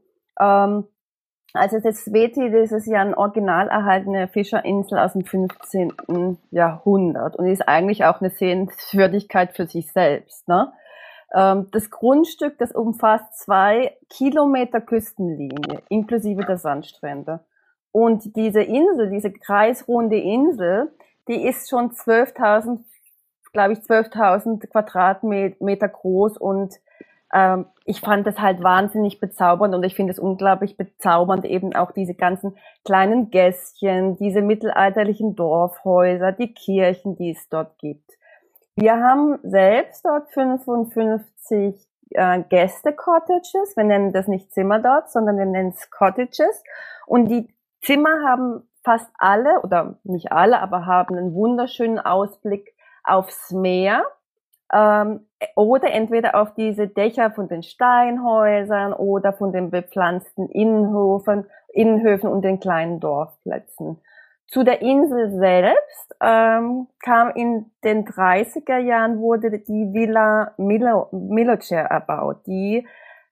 ähm, 0.41 0.83
also 1.53 1.79
das 1.79 2.03
Sveti, 2.03 2.51
das 2.51 2.73
ist 2.73 2.87
ja 2.87 2.99
ein 2.99 3.13
original 3.13 3.69
erhaltene 3.69 4.27
Fischerinsel 4.27 4.97
aus 4.97 5.13
dem 5.13 5.23
15. 5.23 6.37
Jahrhundert 6.51 7.37
und 7.37 7.45
ist 7.47 7.65
eigentlich 7.67 8.03
auch 8.03 8.19
eine 8.19 8.29
Sehenswürdigkeit 8.29 9.55
für 9.55 9.67
sich 9.67 9.91
selbst. 9.91 10.49
Ne? 10.49 10.71
Ähm, 11.33 11.67
das 11.71 11.89
Grundstück, 11.89 12.57
das 12.57 12.71
umfasst 12.71 13.37
zwei 13.39 13.97
Kilometer 14.09 14.81
Küstenlinie, 14.81 15.81
inklusive 15.89 16.43
der 16.45 16.57
Sandstrände. 16.57 17.41
Und 17.91 18.35
diese 18.35 18.61
Insel, 18.61 19.09
diese 19.09 19.31
kreisrunde 19.31 20.17
Insel, 20.17 20.91
die 21.27 21.45
ist 21.45 21.69
schon 21.69 21.91
12.000, 21.91 22.79
glaube 23.53 23.73
ich, 23.73 23.79
12.000 23.79 24.67
Quadratmeter 24.67 25.87
groß 25.87 26.37
und 26.37 26.79
ähm, 27.33 27.65
ich 27.85 28.01
fand 28.01 28.27
das 28.27 28.39
halt 28.39 28.61
wahnsinnig 28.63 29.19
bezaubernd 29.19 29.73
und 29.73 29.83
ich 29.83 29.95
finde 29.95 30.11
es 30.11 30.19
unglaublich 30.19 30.77
bezaubernd, 30.77 31.45
eben 31.45 31.73
auch 31.75 31.91
diese 31.91 32.13
ganzen 32.13 32.57
kleinen 32.83 33.29
Gässchen, 33.29 34.17
diese 34.17 34.41
mittelalterlichen 34.41 35.35
Dorfhäuser, 35.35 36.31
die 36.31 36.53
Kirchen, 36.53 37.15
die 37.15 37.31
es 37.31 37.47
dort 37.49 37.77
gibt. 37.77 38.09
Wir 38.75 38.97
haben 38.99 39.39
selbst 39.43 40.05
dort 40.05 40.29
55 40.31 41.75
äh, 42.11 42.41
Gäste-Cottages. 42.49 43.75
Wir 43.75 43.83
nennen 43.83 44.13
das 44.13 44.27
nicht 44.27 44.53
Zimmer 44.53 44.79
dort, 44.79 45.11
sondern 45.11 45.37
wir 45.37 45.45
nennen 45.45 45.73
es 45.75 45.89
Cottages. 45.89 46.63
Und 47.05 47.27
die 47.27 47.53
Zimmer 47.81 48.23
haben 48.25 48.67
fast 48.83 49.09
alle, 49.17 49.61
oder 49.61 49.99
nicht 50.03 50.31
alle, 50.31 50.59
aber 50.59 50.85
haben 50.85 51.17
einen 51.17 51.33
wunderschönen 51.33 51.99
Ausblick 51.99 52.73
aufs 53.03 53.51
Meer. 53.51 54.03
Ähm, 54.73 55.27
oder 55.55 55.91
entweder 55.91 56.35
auf 56.35 56.53
diese 56.53 56.87
Dächer 56.87 57.31
von 57.31 57.47
den 57.47 57.63
Steinhäusern 57.63 58.93
oder 58.93 59.33
von 59.33 59.51
den 59.51 59.69
bepflanzten 59.69 60.47
Innenhöfen, 60.49 61.45
Innenhöfen 61.73 62.29
und 62.29 62.43
den 62.43 62.59
kleinen 62.59 62.99
Dorfplätzen. 62.99 63.99
Zu 64.51 64.65
der 64.65 64.81
Insel 64.81 65.31
selbst 65.39 66.13
ähm, 66.19 66.87
kam 67.01 67.29
in 67.35 67.71
den 67.85 68.05
30er 68.05 68.79
Jahren 68.79 69.19
wurde 69.19 69.49
die 69.49 69.93
Villa 69.93 70.53
Milo, 70.57 71.07
Miloce 71.13 71.71
erbaut. 71.71 72.45
Die, 72.47 72.85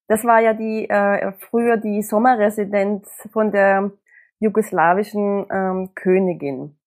das 0.07 0.23
war 0.23 0.39
ja 0.39 0.53
die 0.53 0.89
äh, 0.89 1.33
früher 1.49 1.75
die 1.75 2.01
Sommerresidenz 2.03 3.27
von 3.33 3.51
der 3.51 3.91
jugoslawischen 4.39 5.45
ähm, 5.51 5.89
Königin. 5.93 6.77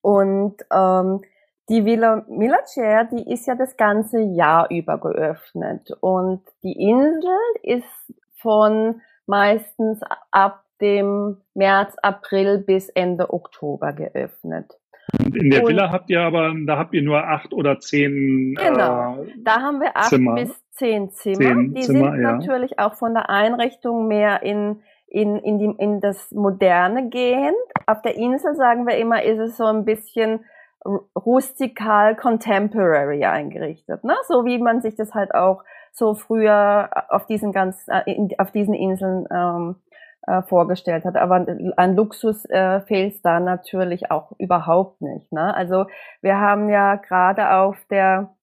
Und 0.00 0.56
ähm, 0.72 1.20
die 1.68 1.84
Villa 1.84 2.24
Milacer, 2.28 3.04
die 3.04 3.32
ist 3.32 3.46
ja 3.46 3.54
das 3.54 3.76
ganze 3.76 4.18
Jahr 4.18 4.68
über 4.72 4.98
geöffnet. 4.98 5.88
Und 6.00 6.42
die 6.64 6.72
Insel 6.72 7.38
ist 7.62 8.12
von 8.38 9.00
meistens 9.26 10.00
ab 10.32 10.61
dem 10.82 11.38
März, 11.54 11.96
April 12.02 12.58
bis 12.58 12.88
Ende 12.90 13.32
Oktober 13.32 13.92
geöffnet. 13.92 14.78
Und 15.18 15.36
in 15.36 15.50
der 15.50 15.62
und, 15.62 15.68
Villa 15.68 15.90
habt 15.90 16.10
ihr 16.10 16.20
aber, 16.20 16.52
da 16.66 16.78
habt 16.78 16.94
ihr 16.94 17.02
nur 17.02 17.26
acht 17.26 17.52
oder 17.52 17.78
zehn 17.78 18.54
Genau, 18.54 19.22
äh, 19.22 19.32
da 19.38 19.60
haben 19.60 19.80
wir 19.80 19.96
acht 19.96 20.10
Zimmer. 20.10 20.34
bis 20.34 20.62
zehn 20.70 21.10
Zimmer. 21.10 21.38
Zehn 21.38 21.74
die 21.74 21.80
Zimmer, 21.82 22.12
sind 22.12 22.22
ja. 22.22 22.32
natürlich 22.32 22.78
auch 22.78 22.94
von 22.94 23.14
der 23.14 23.28
Einrichtung 23.30 24.08
mehr 24.08 24.42
in, 24.42 24.80
in, 25.08 25.36
in, 25.38 25.58
die, 25.58 25.74
in 25.78 26.00
das 26.00 26.30
Moderne 26.32 27.08
gehend. 27.08 27.54
Auf 27.86 28.02
der 28.02 28.16
Insel, 28.16 28.54
sagen 28.54 28.86
wir 28.86 28.96
immer, 28.96 29.22
ist 29.22 29.38
es 29.38 29.56
so 29.56 29.64
ein 29.64 29.84
bisschen 29.84 30.40
rustikal 31.16 32.16
contemporary 32.16 33.24
eingerichtet, 33.24 34.02
ne? 34.02 34.14
So 34.26 34.44
wie 34.44 34.58
man 34.58 34.80
sich 34.80 34.96
das 34.96 35.14
halt 35.14 35.34
auch 35.34 35.62
so 35.92 36.14
früher 36.14 36.90
auf 37.08 37.26
diesen 37.26 37.52
ganz 37.52 37.86
äh, 37.88 38.28
auf 38.38 38.50
diesen 38.50 38.74
Inseln 38.74 39.26
ähm, 39.30 39.76
äh, 40.26 40.42
vorgestellt 40.42 41.04
hat. 41.04 41.16
Aber 41.16 41.46
an 41.76 41.96
Luxus 41.96 42.44
äh, 42.46 42.80
fehlt 42.82 43.14
es 43.14 43.22
da 43.22 43.40
natürlich 43.40 44.10
auch 44.10 44.32
überhaupt 44.38 45.00
nicht. 45.00 45.32
Ne? 45.32 45.54
Also 45.54 45.86
wir 46.20 46.38
haben 46.38 46.68
ja 46.68 46.96
gerade 46.96 47.52
auf 47.52 47.76
der 47.90 48.34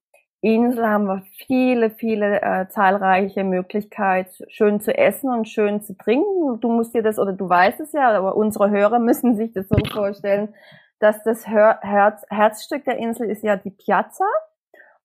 Insel 0.42 0.88
haben 0.88 1.06
wir 1.06 1.24
viele, 1.48 1.90
viele 1.90 2.42
äh, 2.42 2.70
zahlreiche 2.70 3.44
Möglichkeiten, 3.44 4.46
schön 4.48 4.80
zu 4.80 4.98
essen 4.98 5.30
und 5.30 5.50
schön 5.50 5.82
zu 5.82 5.98
trinken. 5.98 6.62
Du 6.62 6.72
musst 6.72 6.94
dir 6.94 7.04
das, 7.04 7.20
oder 7.20 7.34
du 7.34 7.50
weißt 7.50 7.82
es 7.82 7.92
ja, 7.92 8.10
aber 8.10 8.38
unsere 8.38 8.70
Hörer 8.70 9.00
müssen 9.00 9.36
sich 9.36 9.52
das 9.52 9.68
so 9.68 9.78
vorstellen, 9.92 10.54
dass 11.00 11.24
das 11.24 11.48
Herz, 11.48 12.24
Herzstück 12.30 12.86
der 12.86 12.98
Insel 12.98 13.30
ist 13.30 13.44
ja 13.44 13.58
die 13.58 13.72
Piazza. 13.72 14.26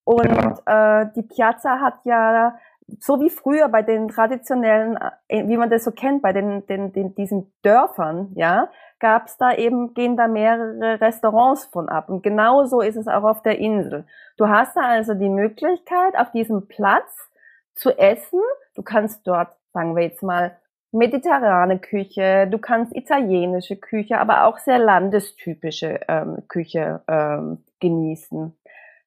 Und 0.04 0.26
ja. 0.66 1.02
äh, 1.02 1.06
die 1.16 1.22
Piazza 1.22 1.80
hat 1.80 2.04
ja 2.04 2.56
so 3.00 3.20
wie 3.20 3.30
früher 3.30 3.68
bei 3.68 3.82
den 3.82 4.08
traditionellen, 4.08 4.98
äh, 5.28 5.46
wie 5.48 5.56
man 5.56 5.70
das 5.70 5.84
so 5.84 5.90
kennt, 5.90 6.22
bei 6.22 6.32
den, 6.32 6.66
den, 6.66 6.92
den 6.92 7.14
diesen 7.14 7.52
Dörfern, 7.62 8.32
ja, 8.34 8.70
gab 9.00 9.26
es 9.26 9.36
da 9.36 9.54
eben, 9.54 9.94
gehen 9.94 10.16
da 10.16 10.28
mehrere 10.28 11.00
Restaurants 11.00 11.66
von 11.66 11.88
ab. 11.88 12.08
Und 12.08 12.22
genauso 12.22 12.80
ist 12.80 12.96
es 12.96 13.08
auch 13.08 13.24
auf 13.24 13.42
der 13.42 13.58
Insel. 13.58 14.06
Du 14.36 14.48
hast 14.48 14.76
da 14.76 14.82
also 14.82 15.14
die 15.14 15.28
Möglichkeit, 15.28 16.16
auf 16.16 16.30
diesem 16.32 16.68
Platz 16.68 17.30
zu 17.74 17.90
essen. 17.98 18.40
Du 18.74 18.82
kannst 18.82 19.26
dort, 19.26 19.48
sagen 19.72 19.96
wir 19.96 20.04
jetzt 20.04 20.22
mal, 20.22 20.56
mediterrane 20.92 21.80
Küche, 21.80 22.46
du 22.48 22.58
kannst 22.58 22.94
italienische 22.94 23.76
Küche, 23.76 24.18
aber 24.18 24.44
auch 24.44 24.58
sehr 24.58 24.78
landestypische 24.78 26.00
ähm, 26.08 26.44
Küche 26.48 27.02
ähm, 27.08 27.64
genießen. 27.80 28.56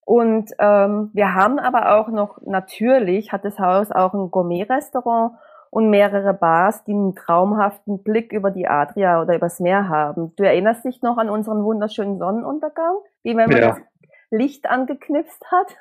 Und 0.07 0.51
ähm, 0.59 1.09
wir 1.11 1.33
haben 1.33 1.59
aber 1.59 1.97
auch 1.97 2.07
noch, 2.07 2.39
natürlich 2.45 3.33
hat 3.33 3.43
das 3.43 3.59
Haus 3.59 3.91
auch 3.91 4.13
ein 4.13 4.31
Gourmet-Restaurant 4.31 5.33
und 5.69 5.89
mehrere 5.89 6.33
Bars, 6.33 6.85
die 6.85 6.93
einen 6.93 7.13
traumhaften 7.13 8.03
Blick 8.03 8.31
über 8.31 8.49
die 8.49 8.69
Adria 8.69 9.21
oder 9.21 9.35
übers 9.35 9.59
Meer 9.59 9.89
haben. 9.89 10.33
Du 10.37 10.43
erinnerst 10.43 10.85
dich 10.85 11.01
noch 11.01 11.17
an 11.17 11.29
unseren 11.29 11.61
wunderschönen 11.61 12.19
Sonnenuntergang, 12.19 12.95
wie 13.23 13.35
wenn 13.35 13.49
man 13.49 13.61
ja. 13.61 13.67
das 13.67 13.81
Licht 14.29 14.69
angeknipst 14.69 15.43
hat? 15.51 15.75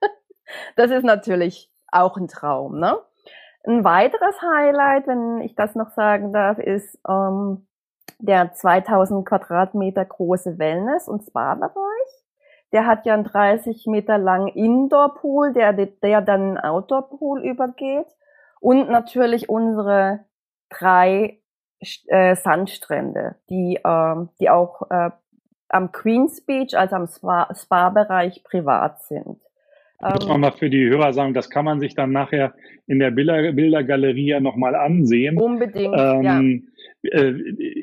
das 0.76 0.90
ist 0.90 1.04
natürlich 1.04 1.72
auch 1.90 2.18
ein 2.18 2.28
Traum, 2.28 2.78
ne? 2.78 2.98
Ein 3.66 3.84
weiteres 3.84 4.36
Highlight, 4.42 5.06
wenn 5.06 5.40
ich 5.40 5.54
das 5.54 5.76
noch 5.76 5.92
sagen 5.92 6.34
darf, 6.34 6.58
ist 6.58 6.98
ähm, 7.08 7.66
der 8.18 8.52
2000 8.52 9.26
Quadratmeter 9.26 10.04
große 10.04 10.58
Wellness- 10.58 11.08
und 11.08 11.22
Spa-Bereich. 11.22 12.21
Der 12.72 12.86
hat 12.86 13.04
ja 13.06 13.14
einen 13.14 13.24
30 13.24 13.86
Meter 13.86 14.18
langen 14.18 14.48
Indoor-Pool, 14.48 15.52
der, 15.52 15.72
der 15.72 16.20
dann 16.22 16.58
Outdoor-Pool 16.58 17.42
übergeht. 17.44 18.06
Und 18.60 18.88
natürlich 18.88 19.48
unsere 19.48 20.20
drei 20.70 21.40
äh, 22.06 22.36
Sandstrände, 22.36 23.36
die, 23.50 23.78
äh, 23.82 24.14
die 24.40 24.50
auch 24.50 24.90
äh, 24.90 25.10
am 25.68 25.90
Queens 25.90 26.44
Beach, 26.44 26.74
also 26.74 26.96
am 26.96 27.06
Spa-Bereich 27.06 28.44
privat 28.44 29.02
sind. 29.02 29.40
Muss 30.02 30.26
man 30.26 30.40
mal 30.40 30.52
für 30.52 30.68
die 30.68 30.88
Hörer 30.88 31.12
sagen, 31.12 31.32
das 31.32 31.48
kann 31.48 31.64
man 31.64 31.78
sich 31.78 31.94
dann 31.94 32.10
nachher 32.10 32.54
in 32.88 32.98
der 32.98 33.12
Bilder, 33.12 33.52
Bildergalerie 33.52 34.30
ja 34.30 34.40
nochmal 34.40 34.74
ansehen. 34.74 35.38
Unbedingt, 35.38 35.94
ähm, 35.96 36.22
ja. 36.22 36.40
Äh, 37.02 37.34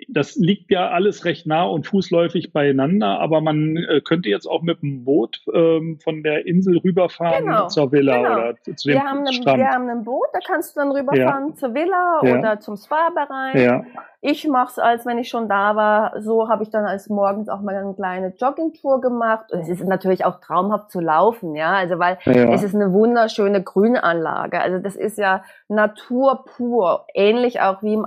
das 0.07 0.35
liegt 0.37 0.71
ja 0.71 0.89
alles 0.89 1.25
recht 1.25 1.45
nah 1.45 1.63
und 1.63 1.85
fußläufig 1.85 2.53
beieinander, 2.53 3.19
aber 3.19 3.41
man 3.41 3.75
äh, 3.75 4.01
könnte 4.01 4.29
jetzt 4.29 4.45
auch 4.45 4.61
mit 4.61 4.81
dem 4.81 5.03
Boot 5.03 5.41
ähm, 5.53 5.99
von 6.01 6.23
der 6.23 6.45
Insel 6.45 6.77
rüberfahren 6.77 7.45
genau, 7.45 7.67
zur 7.67 7.91
Villa 7.91 8.17
genau. 8.17 8.33
oder 8.33 8.55
zu 8.75 8.87
dem 8.87 8.93
wir 8.93 9.03
haben 9.03 9.33
Strand. 9.33 9.59
wir 9.59 9.67
haben 9.67 9.89
ein 9.89 10.03
Boot, 10.03 10.27
da 10.33 10.39
kannst 10.45 10.75
du 10.75 10.79
dann 10.79 10.91
rüberfahren 10.91 11.49
ja. 11.49 11.55
zur 11.55 11.73
Villa 11.73 12.21
ja. 12.23 12.37
oder 12.37 12.59
zum 12.59 12.77
Spa-Bereich. 12.77 13.61
Ja. 13.61 13.83
Ich 14.21 14.45
mache 14.45 14.71
es, 14.71 14.79
als 14.79 15.05
wenn 15.05 15.17
ich 15.17 15.29
schon 15.29 15.47
da 15.47 15.77
war. 15.77 16.21
So 16.21 16.49
habe 16.49 16.63
ich 16.63 16.69
dann 16.69 16.83
als 16.85 17.07
morgens 17.07 17.47
auch 17.47 17.61
mal 17.61 17.73
eine 17.73 17.93
kleine 17.93 18.33
Joggingtour 18.35 18.99
gemacht. 18.99 19.53
Und 19.53 19.61
es 19.61 19.69
ist 19.69 19.85
natürlich 19.85 20.25
auch 20.25 20.41
traumhaft 20.41 20.91
zu 20.91 20.99
laufen, 20.99 21.55
ja. 21.55 21.71
Also 21.71 21.99
weil 21.99 22.17
es 22.25 22.63
ist 22.63 22.75
eine 22.75 22.91
wunderschöne 22.91 23.63
Grünanlage. 23.63 24.59
Also 24.59 24.79
das 24.79 24.97
ist 24.97 25.17
ja 25.17 25.43
Natur 25.69 26.43
pur, 26.43 27.05
ähnlich 27.13 27.61
auch 27.61 27.81
wie 27.81 27.93
im 27.93 28.05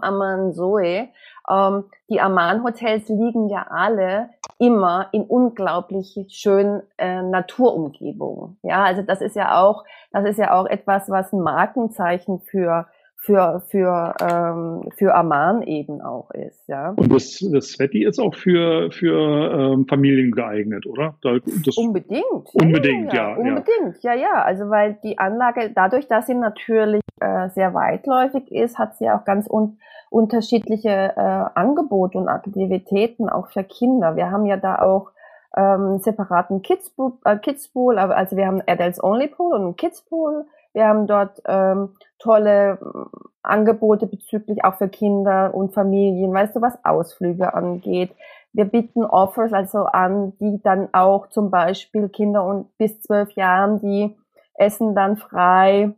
Amanzoe. 0.83 1.09
Ähm, 1.51 1.85
die 2.09 2.21
Aman-Hotels 2.21 3.09
liegen 3.09 3.49
ja 3.49 3.67
alle 3.71 4.31
immer 4.59 5.09
in 5.13 5.25
unglaublich 5.25 6.17
schönen 6.29 6.83
äh, 6.99 7.23
Naturumgebungen. 7.23 8.59
Ja, 8.63 8.85
also 8.85 9.03
das 9.03 9.21
ist 9.21 9.35
ja 9.35 9.61
auch, 9.61 9.85
das 10.13 10.25
ist 10.25 10.39
ja 10.39 10.55
auch 10.55 10.67
etwas, 10.67 11.11
was 11.11 11.33
ein 11.33 11.41
Markenzeichen 11.41 12.41
für 12.41 12.87
für 13.17 13.63
für 13.69 14.15
ähm, 14.21 14.91
für 14.97 15.15
Aman 15.15 15.63
eben 15.63 16.01
auch 16.01 16.33
ist, 16.33 16.69
ja. 16.69 16.91
Und 16.91 17.13
das 17.13 17.39
das 17.53 17.69
Sveti 17.69 18.05
ist 18.05 18.19
auch 18.19 18.35
für 18.35 18.91
für 18.91 19.73
ähm, 19.75 19.87
Familien 19.87 20.33
geeignet, 20.33 20.87
oder? 20.87 21.15
Das 21.23 21.77
unbedingt. 21.77 22.53
Unbedingt, 22.53 23.13
ja, 23.13 23.31
ja, 23.31 23.31
ja, 23.31 23.37
Unbedingt, 23.37 24.03
ja, 24.03 24.15
ja. 24.15 24.43
Also 24.43 24.71
weil 24.71 24.99
die 25.05 25.19
Anlage 25.19 25.71
dadurch, 25.73 26.09
dass 26.09 26.27
sie 26.27 26.35
natürlich 26.35 27.03
äh, 27.21 27.49
sehr 27.51 27.75
weitläufig 27.75 28.51
ist, 28.51 28.79
hat 28.79 28.97
sie 28.97 29.09
auch 29.09 29.25
ganz 29.25 29.49
un 29.49 29.79
unterschiedliche 30.13 31.15
äh, 31.17 31.45
Angebote 31.55 32.19
und 32.19 32.29
Aktivitäten 32.29 33.29
auch 33.29 33.49
für 33.49 33.65
Kinder. 33.65 34.17
Wir 34.17 34.31
haben 34.31 34.47
ja 34.47 34.57
da 34.57 34.81
auch 34.81 35.11
ähm, 35.57 35.99
separaten 35.99 36.63
Kids 36.63 36.93
äh, 37.25 37.37
Kids 37.39 37.69
Pool, 37.69 37.99
also 37.99 38.37
wir 38.37 38.47
haben 38.47 38.63
Adults 38.67 39.03
Only 39.03 39.29
Pool 39.29 39.55
und 39.55 39.77
Kids 39.77 40.03
Pool 40.03 40.47
wir 40.73 40.87
haben 40.87 41.07
dort 41.07 41.43
ähm, 41.47 41.97
tolle 42.19 42.79
äh, 42.81 43.19
Angebote 43.43 44.07
bezüglich 44.07 44.65
auch 44.65 44.77
für 44.77 44.89
Kinder 44.89 45.55
und 45.55 45.75
Familien, 45.75 46.33
weißt 46.33 46.57
du, 46.57 46.63
was 46.63 46.83
Ausflüge 46.85 47.55
angeht. 47.55 48.15
Wir 48.53 48.67
bieten 48.67 49.05
Offers 49.05 49.53
also 49.53 49.85
an, 49.85 50.37
die 50.39 50.61
dann 50.63 50.89
auch 50.93 51.29
zum 51.29 51.51
Beispiel 51.51 52.09
Kinder 52.09 52.45
und 52.45 52.77
bis 52.79 53.01
zwölf 53.01 53.33
Jahren, 53.33 53.81
die 53.81 54.17
essen 54.55 54.95
dann 54.95 55.17
frei. 55.17 55.93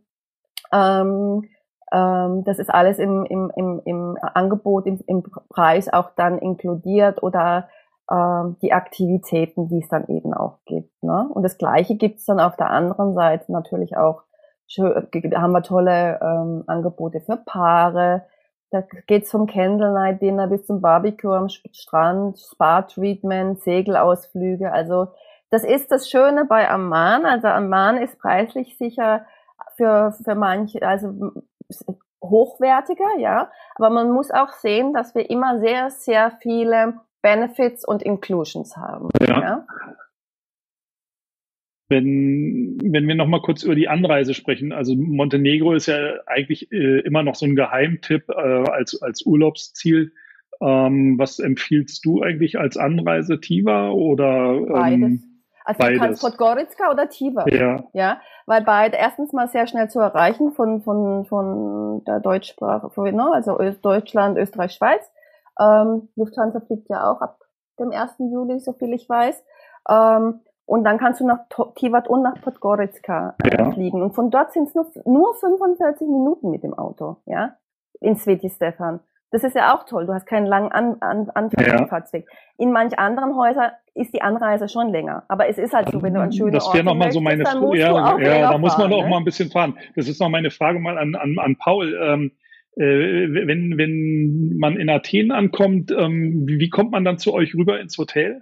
Ähm, 0.71 1.49
das 1.95 2.59
ist 2.59 2.69
alles 2.69 2.99
im, 2.99 3.25
im, 3.25 3.51
im, 3.55 3.81
im 3.85 4.17
Angebot, 4.21 4.85
im, 4.85 4.99
im 5.07 5.23
Preis 5.49 5.91
auch 5.91 6.11
dann 6.15 6.39
inkludiert 6.39 7.23
oder 7.23 7.69
ähm, 8.11 8.57
die 8.61 8.73
Aktivitäten, 8.73 9.67
die 9.67 9.79
es 9.79 9.89
dann 9.89 10.07
eben 10.07 10.33
auch 10.33 10.59
gibt. 10.65 11.03
Ne? 11.03 11.29
Und 11.33 11.43
das 11.43 11.57
Gleiche 11.57 11.95
gibt 11.95 12.19
es 12.19 12.25
dann 12.25 12.39
auf 12.39 12.55
der 12.55 12.69
anderen 12.69 13.13
Seite 13.13 13.51
natürlich 13.51 13.97
auch 13.97 14.23
haben 14.77 15.51
wir 15.51 15.61
tolle 15.61 16.19
ähm, 16.21 16.63
Angebote 16.67 17.21
für 17.21 17.37
Paare. 17.37 18.25
Da 18.71 18.81
geht's 19.07 19.31
vom 19.31 19.45
Candlelight 19.45 20.21
Dinner 20.21 20.47
bis 20.47 20.65
zum 20.65 20.81
Barbecue 20.81 21.33
am 21.33 21.49
Strand, 21.49 22.39
Spa-Treatment, 22.39 23.61
Segelausflüge. 23.61 24.71
Also 24.71 25.07
das 25.51 25.63
ist 25.63 25.91
das 25.91 26.09
Schöne 26.09 26.45
bei 26.45 26.69
Amman. 26.69 27.25
Also 27.25 27.47
Amman 27.47 27.97
ist 27.97 28.19
preislich 28.19 28.77
sicher 28.77 29.25
für, 29.77 30.13
für 30.23 30.35
manche, 30.35 30.81
also 30.81 31.13
hochwertiger, 32.21 33.17
ja. 33.19 33.51
Aber 33.75 33.89
man 33.89 34.11
muss 34.11 34.31
auch 34.31 34.51
sehen, 34.51 34.93
dass 34.93 35.15
wir 35.15 35.29
immer 35.29 35.59
sehr, 35.59 35.89
sehr 35.91 36.37
viele 36.41 37.01
Benefits 37.21 37.87
und 37.87 38.03
Inclusions 38.03 38.77
haben. 38.77 39.09
Ja. 39.21 39.41
ja? 39.41 39.67
Wenn, 41.87 42.79
wenn 42.83 43.07
wir 43.07 43.15
nochmal 43.15 43.41
kurz 43.41 43.63
über 43.63 43.75
die 43.75 43.87
Anreise 43.87 44.33
sprechen, 44.33 44.71
also 44.71 44.95
Montenegro 44.95 45.73
ist 45.73 45.85
ja 45.85 46.15
eigentlich 46.25 46.71
äh, 46.71 46.99
immer 47.01 47.21
noch 47.21 47.35
so 47.35 47.45
ein 47.45 47.55
Geheimtipp 47.55 48.29
äh, 48.29 48.33
als, 48.33 49.01
als 49.01 49.23
Urlaubsziel. 49.25 50.13
Ähm, 50.61 51.19
was 51.19 51.39
empfiehlst 51.39 52.03
du 52.05 52.21
eigentlich 52.21 52.57
als 52.57 52.77
Anreise, 52.77 53.39
Tiva 53.39 53.89
oder? 53.89 54.55
Ähm, 54.55 54.67
beides. 54.69 55.34
Also 55.65 55.79
beides. 55.79 55.99
du 55.99 56.05
kannst 56.05 56.21
Podgorica 56.21 56.91
oder 56.91 57.09
Tiva. 57.09 57.45
Ja. 57.47 57.83
ja. 57.93 58.21
Weil 58.45 58.63
beide 58.63 58.97
erstens 58.97 59.33
mal 59.33 59.47
sehr 59.47 59.65
schnell 59.67 59.89
zu 59.89 59.99
erreichen 59.99 60.53
von, 60.53 60.81
von, 60.83 61.25
von 61.25 62.03
der 62.05 62.19
Deutschsprache, 62.19 62.89
ne? 63.11 63.31
also 63.33 63.57
Deutschland, 63.81 64.37
Österreich, 64.37 64.73
Schweiz. 64.73 65.11
Ähm, 65.59 66.09
Lufthansa 66.15 66.59
fliegt 66.59 66.89
ja 66.89 67.09
auch 67.09 67.21
ab 67.21 67.39
dem 67.79 67.91
1. 67.91 68.15
Juli, 68.19 68.59
so 68.59 68.73
viel 68.73 68.93
ich 68.93 69.09
weiß. 69.09 69.43
Ähm, 69.89 70.41
und 70.65 70.83
dann 70.83 70.97
kannst 70.97 71.21
du 71.21 71.25
nach 71.25 71.39
Tivat 71.75 72.07
und 72.07 72.23
nach 72.23 72.41
Podgorica 72.41 73.35
äh, 73.43 73.57
ja. 73.57 73.71
fliegen. 73.71 74.01
Und 74.01 74.13
von 74.13 74.31
dort 74.31 74.51
sind 74.53 74.67
es 74.67 74.75
nur, 74.75 74.91
nur 75.05 75.33
45 75.35 76.07
Minuten 76.07 76.49
mit 76.49 76.63
dem 76.63 76.73
Auto, 76.73 77.17
ja, 77.25 77.55
in 77.99 78.15
Sveti 78.15 78.49
Stefan. 78.49 78.99
Das 79.31 79.43
ist 79.43 79.55
ja 79.55 79.75
auch 79.75 79.85
toll. 79.85 80.05
Du 80.05 80.13
hast 80.13 80.25
keinen 80.25 80.45
langen 80.45 80.71
An 80.71 80.97
An 81.01 81.29
Anfahrtsweg. 81.29 82.25
Ja. 82.27 82.37
In 82.57 82.71
manch 82.71 82.97
anderen 82.97 83.35
Häusern 83.35 83.71
ist 83.93 84.13
die 84.13 84.21
Anreise 84.21 84.69
schon 84.69 84.89
länger. 84.89 85.23
Aber 85.27 85.49
es 85.49 85.57
ist 85.57 85.73
halt 85.73 85.89
so, 85.89 86.01
wenn 86.01 86.13
du 86.13 86.21
an 86.21 86.31
schönen 86.31 86.51
Das 86.51 86.73
wäre 86.73 86.83
nochmal 86.83 87.11
so 87.11 87.21
meine 87.21 87.45
Frage. 87.45 87.77
Ja, 87.77 88.17
ja 88.19 88.51
da 88.51 88.57
muss 88.57 88.77
man 88.77 88.89
doch 88.89 89.03
ne? 89.03 89.09
mal 89.09 89.17
ein 89.17 89.25
bisschen 89.25 89.49
fahren. 89.49 89.77
Das 89.95 90.07
ist 90.07 90.19
noch 90.21 90.29
meine 90.29 90.51
Frage 90.51 90.79
mal 90.79 90.97
an, 90.97 91.15
an, 91.15 91.37
an 91.39 91.55
Paul. 91.57 91.97
Ähm, 92.01 92.31
äh, 92.77 92.83
wenn, 92.83 93.77
wenn 93.77 94.57
man 94.57 94.77
in 94.77 94.89
Athen 94.89 95.31
ankommt, 95.31 95.91
ähm, 95.91 96.43
wie 96.45 96.69
kommt 96.69 96.91
man 96.91 97.05
dann 97.05 97.17
zu 97.17 97.33
euch 97.33 97.55
rüber 97.55 97.79
ins 97.79 97.97
Hotel? 97.97 98.41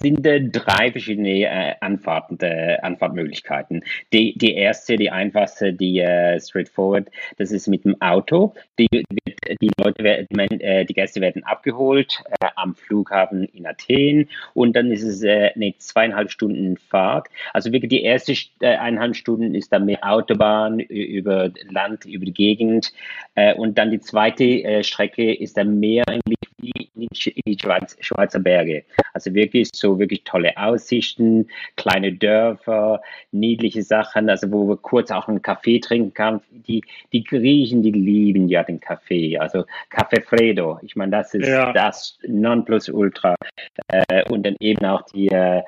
Sind 0.00 0.20
drei 0.22 0.92
verschiedene 0.92 1.44
äh, 1.44 1.74
Anfahrten, 1.80 2.38
äh, 2.40 2.78
Anfahrtmöglichkeiten. 2.82 3.84
Die, 4.12 4.36
die 4.36 4.54
erste, 4.54 4.96
die 4.96 5.10
einfachste, 5.10 5.72
die 5.72 6.00
äh, 6.00 6.40
straightforward, 6.40 7.10
das 7.36 7.52
ist 7.52 7.68
mit 7.68 7.84
dem 7.84 8.00
Auto. 8.00 8.54
Die, 8.78 8.88
die 8.90 9.70
Leute, 9.78 10.02
werden, 10.02 10.60
äh, 10.60 10.84
die 10.84 10.94
Gäste 10.94 11.20
werden 11.20 11.44
abgeholt 11.44 12.22
äh, 12.40 12.46
am 12.56 12.74
Flughafen 12.74 13.44
in 13.44 13.66
Athen 13.66 14.28
und 14.54 14.74
dann 14.74 14.90
ist 14.90 15.02
es 15.02 15.22
äh, 15.22 15.50
eine 15.54 15.74
zweieinhalb 15.78 16.30
Stunden 16.30 16.76
Fahrt. 16.76 17.28
Also 17.52 17.72
wirklich 17.72 17.90
die 17.90 18.02
erste 18.02 18.32
äh, 18.60 18.76
eineinhalb 18.76 19.16
Stunden 19.16 19.54
ist 19.54 19.72
dann 19.72 19.84
mehr 19.84 19.98
Autobahn 20.02 20.80
über 20.80 21.50
Land, 21.68 22.06
über 22.06 22.24
die 22.24 22.32
Gegend 22.32 22.92
äh, 23.34 23.54
und 23.54 23.76
dann 23.76 23.90
die 23.90 24.00
zweite 24.00 24.44
äh, 24.44 24.82
Strecke 24.82 25.34
ist 25.34 25.56
dann 25.56 25.78
mehr 25.78 26.04
eigentlich 26.08 26.38
wie 26.58 26.79
in 27.00 27.42
die 27.46 27.58
Schweiz, 27.60 27.96
Schweizer 28.00 28.40
Berge. 28.40 28.84
Also 29.12 29.34
wirklich 29.34 29.68
so 29.74 29.98
wirklich 29.98 30.24
tolle 30.24 30.56
Aussichten, 30.56 31.48
kleine 31.76 32.12
Dörfer, 32.12 33.00
niedliche 33.32 33.82
Sachen, 33.82 34.28
also 34.28 34.50
wo 34.50 34.68
wir 34.68 34.76
kurz 34.76 35.10
auch 35.10 35.28
einen 35.28 35.42
Kaffee 35.42 35.80
trinken 35.80 36.14
kann. 36.14 36.40
Die, 36.50 36.82
die 37.12 37.24
Griechen, 37.24 37.82
die 37.82 37.92
lieben 37.92 38.48
ja 38.48 38.62
den 38.62 38.80
Kaffee, 38.80 39.38
also 39.38 39.64
Caffè 39.90 40.22
Fredo. 40.22 40.78
Ich 40.82 40.96
meine, 40.96 41.12
das 41.12 41.34
ist 41.34 41.48
ja. 41.48 41.72
das 41.72 42.18
Nonplusultra. 42.26 43.34
Äh, 43.88 44.30
und 44.30 44.44
dann 44.44 44.56
eben 44.60 44.84
auch 44.84 45.02
die, 45.02 45.28
äh, 45.28 45.62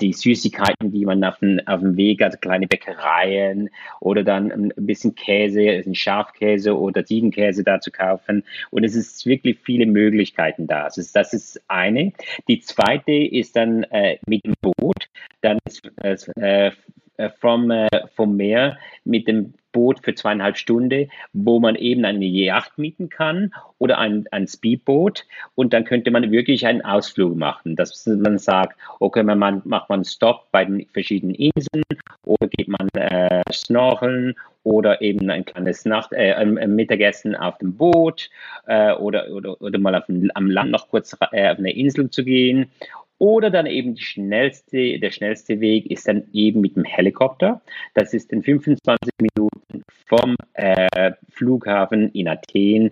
die 0.00 0.12
Süßigkeiten, 0.12 0.92
die 0.92 1.04
man 1.04 1.22
auf 1.24 1.38
dem, 1.38 1.60
auf 1.66 1.80
dem 1.80 1.96
Weg, 1.96 2.22
also 2.22 2.38
kleine 2.38 2.66
Bäckereien 2.66 3.70
oder 4.00 4.24
dann 4.24 4.50
ein 4.52 4.72
bisschen 4.76 5.14
Käse, 5.14 5.60
ein 5.60 5.94
Schafkäse 5.94 6.76
oder 6.76 7.04
Ziegenkäse 7.04 7.64
da 7.64 7.80
zu 7.80 7.90
kaufen. 7.90 8.44
Und 8.70 8.84
es 8.84 8.94
ist 8.94 9.26
wirklich 9.26 9.58
viele 9.62 9.86
Möglichkeiten 9.86 10.47
da. 10.56 10.84
Also 10.84 11.02
das 11.12 11.32
ist 11.32 11.60
eine. 11.68 12.12
Die 12.48 12.60
zweite 12.60 13.12
ist 13.12 13.56
dann 13.56 13.84
äh, 13.84 14.18
mit 14.26 14.44
dem 14.44 14.54
Boot, 14.60 15.08
dann 15.40 15.58
äh, 16.02 16.70
äh, 17.18 17.30
vom, 17.40 17.70
äh, 17.70 17.88
vom 18.14 18.36
Meer 18.36 18.78
mit 19.04 19.26
dem 19.26 19.52
Boot 19.72 20.04
für 20.04 20.14
zweieinhalb 20.14 20.56
Stunden, 20.56 21.10
wo 21.32 21.58
man 21.58 21.74
eben 21.74 22.04
eine 22.04 22.24
Yacht 22.24 22.78
mieten 22.78 23.08
kann 23.08 23.52
oder 23.78 23.98
ein, 23.98 24.26
ein 24.30 24.46
Speedboot 24.46 25.26
und 25.56 25.72
dann 25.72 25.84
könnte 25.84 26.12
man 26.12 26.30
wirklich 26.30 26.64
einen 26.64 26.82
Ausflug 26.82 27.36
machen, 27.36 27.74
dass 27.74 28.06
man 28.06 28.38
sagt, 28.38 28.78
okay, 29.00 29.24
man 29.24 29.38
macht 29.38 29.66
man 29.66 29.82
einen 29.90 30.04
Stop 30.04 30.46
bei 30.52 30.64
den 30.64 30.86
verschiedenen 30.86 31.34
Inseln 31.34 31.82
oder 32.24 32.46
geht 32.46 32.68
man 32.68 32.88
äh, 32.94 33.42
snorkeln 33.52 34.34
oder 34.68 35.00
eben 35.00 35.30
ein 35.30 35.46
kleines 35.46 35.86
Nacht, 35.86 36.12
äh, 36.12 36.34
ein 36.34 36.74
Mittagessen 36.74 37.34
auf 37.34 37.56
dem 37.56 37.74
Boot 37.74 38.28
äh, 38.66 38.92
oder, 38.92 39.32
oder, 39.32 39.60
oder 39.62 39.78
mal 39.78 39.94
auf 39.94 40.04
dem, 40.06 40.30
am 40.34 40.50
Land 40.50 40.70
noch 40.70 40.90
kurz 40.90 41.16
äh, 41.32 41.50
auf 41.50 41.58
eine 41.58 41.74
Insel 41.74 42.10
zu 42.10 42.22
gehen. 42.22 42.70
Oder 43.16 43.50
dann 43.50 43.66
eben 43.66 43.96
schnellste, 43.96 45.00
der 45.00 45.10
schnellste 45.10 45.60
Weg 45.60 45.90
ist 45.90 46.06
dann 46.06 46.24
eben 46.34 46.60
mit 46.60 46.76
dem 46.76 46.84
Helikopter. 46.84 47.62
Das 47.94 48.12
ist 48.12 48.30
in 48.30 48.42
25 48.42 49.10
Minuten 49.20 49.84
vom 50.06 50.36
äh, 50.52 51.12
Flughafen 51.30 52.10
in 52.12 52.28
Athen 52.28 52.90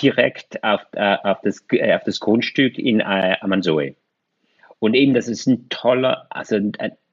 direkt 0.00 0.62
auf, 0.62 0.86
äh, 0.92 1.16
auf, 1.24 1.40
das, 1.42 1.64
äh, 1.72 1.94
auf 1.94 2.04
das 2.04 2.20
Grundstück 2.20 2.78
in 2.78 3.00
äh, 3.00 3.36
Amanzoe. 3.40 3.96
Und 4.78 4.94
eben, 4.94 5.14
das 5.14 5.28
ist 5.28 5.46
ein 5.46 5.68
toller, 5.68 6.26
also 6.30 6.56
ein, 6.56 6.72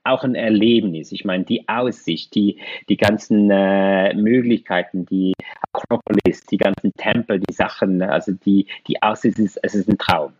auch 0.09 0.23
ein 0.23 0.35
Erlebnis. 0.35 1.11
Ich 1.11 1.25
meine, 1.25 1.43
die 1.43 1.67
Aussicht, 1.67 2.35
die, 2.35 2.59
die 2.89 2.97
ganzen 2.97 3.49
äh, 3.51 4.13
Möglichkeiten, 4.13 5.05
die 5.05 5.33
Akropolis, 5.71 6.45
die 6.51 6.57
ganzen 6.57 6.93
Tempel, 6.97 7.39
die 7.39 7.53
Sachen, 7.53 8.01
also 8.01 8.31
die, 8.33 8.67
die 8.87 9.01
Aussicht, 9.01 9.39
ist, 9.39 9.59
es 9.63 9.75
ist 9.75 9.89
ein 9.89 9.97
Traum. 9.97 10.33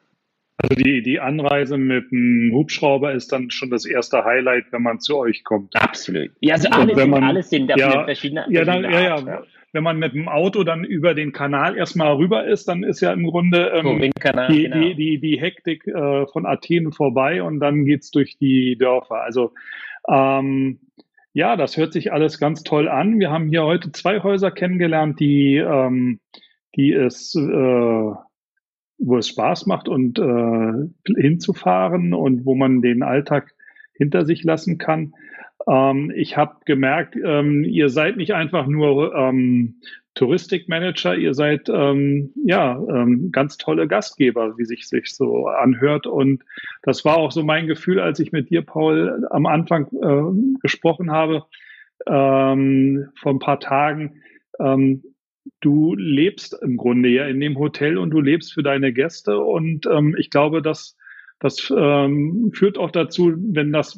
Also 0.61 0.75
die, 0.75 1.01
die 1.01 1.21
Anreise 1.21 1.77
mit 1.77 2.11
dem 2.11 2.51
Hubschrauber 2.53 3.13
ist 3.13 3.31
dann 3.31 3.49
schon 3.49 3.69
das 3.69 3.85
erste 3.85 4.25
Highlight, 4.25 4.65
wenn 4.71 4.81
man 4.81 4.99
zu 4.99 5.17
euch 5.17 5.45
kommt. 5.45 5.73
Absolut. 5.75 6.31
Ja, 6.41 6.55
also 6.55 6.69
alles, 6.69 7.07
man, 7.07 7.23
alles 7.23 7.49
sind 7.49 7.71
ja, 7.75 8.03
verschiedene, 8.03 8.45
ja, 8.49 8.65
dann, 8.65 8.83
ja, 8.83 9.01
ja, 9.01 9.43
wenn 9.71 9.83
man 9.83 9.99
mit 9.99 10.13
dem 10.13 10.27
Auto 10.27 10.63
dann 10.63 10.83
über 10.83 11.13
den 11.13 11.31
Kanal 11.31 11.77
erstmal 11.77 12.13
rüber 12.15 12.45
ist, 12.45 12.67
dann 12.67 12.83
ist 12.83 13.01
ja 13.01 13.13
im 13.13 13.25
Grunde 13.25 13.71
ähm, 13.73 14.11
Kanal, 14.19 14.51
die, 14.51 14.63
genau. 14.63 14.75
die, 14.79 14.95
die, 14.95 15.19
die 15.19 15.39
Hektik 15.39 15.87
äh, 15.87 16.25
von 16.27 16.45
Athen 16.45 16.91
vorbei 16.91 17.43
und 17.43 17.59
dann 17.59 17.85
geht's 17.85 18.11
durch 18.11 18.37
die 18.37 18.77
Dörfer. 18.77 19.21
Also 19.21 19.53
ähm, 20.07 20.79
ja, 21.33 21.55
das 21.55 21.77
hört 21.77 21.93
sich 21.93 22.11
alles 22.11 22.39
ganz 22.39 22.63
toll 22.63 22.87
an. 22.87 23.19
Wir 23.19 23.29
haben 23.29 23.49
hier 23.49 23.63
heute 23.63 23.91
zwei 23.91 24.21
Häuser 24.21 24.51
kennengelernt, 24.51 25.19
die, 25.19 25.57
ähm, 25.57 26.19
die 26.75 26.91
es, 26.91 27.35
äh, 27.35 28.11
wo 28.97 29.17
es 29.17 29.27
Spaß 29.27 29.67
macht 29.67 29.87
und 29.87 30.17
äh, 30.19 31.21
hinzufahren 31.21 32.13
und 32.13 32.45
wo 32.45 32.55
man 32.55 32.81
den 32.81 33.03
Alltag 33.03 33.53
hinter 33.93 34.25
sich 34.25 34.43
lassen 34.43 34.77
kann. 34.77 35.13
Ähm, 35.67 36.11
ich 36.15 36.37
habe 36.37 36.57
gemerkt, 36.65 37.15
ähm, 37.15 37.63
ihr 37.63 37.89
seid 37.89 38.17
nicht 38.17 38.33
einfach 38.33 38.67
nur 38.67 39.13
ähm, 39.15 39.81
Touristikmanager, 40.15 41.15
ihr 41.15 41.33
seid 41.33 41.69
ähm, 41.69 42.31
ja 42.43 42.77
ähm, 42.89 43.31
ganz 43.31 43.57
tolle 43.57 43.87
Gastgeber, 43.87 44.57
wie 44.57 44.65
sich 44.65 44.87
sich 44.87 45.15
so 45.15 45.47
anhört. 45.47 46.07
Und 46.07 46.43
das 46.83 47.05
war 47.05 47.17
auch 47.17 47.31
so 47.31 47.43
mein 47.43 47.67
Gefühl, 47.67 47.99
als 47.99 48.19
ich 48.19 48.31
mit 48.31 48.49
dir, 48.49 48.61
Paul, 48.61 49.25
am 49.29 49.45
Anfang 49.45 49.87
äh, 50.01 50.59
gesprochen 50.61 51.11
habe 51.11 51.45
ähm, 52.07 53.09
vor 53.15 53.33
ein 53.33 53.39
paar 53.39 53.59
Tagen. 53.59 54.21
Ähm, 54.59 55.03
du 55.61 55.95
lebst 55.95 56.57
im 56.61 56.77
Grunde 56.77 57.09
ja 57.09 57.25
in 57.25 57.39
dem 57.39 57.57
Hotel 57.57 57.97
und 57.97 58.11
du 58.11 58.19
lebst 58.19 58.53
für 58.53 58.63
deine 58.63 58.91
Gäste. 58.93 59.39
Und 59.39 59.85
ähm, 59.85 60.15
ich 60.17 60.29
glaube, 60.29 60.61
dass 60.61 60.97
das 61.39 61.71
ähm, 61.75 62.51
führt 62.53 62.77
auch 62.77 62.91
dazu, 62.91 63.33
wenn 63.37 63.71
das 63.71 63.97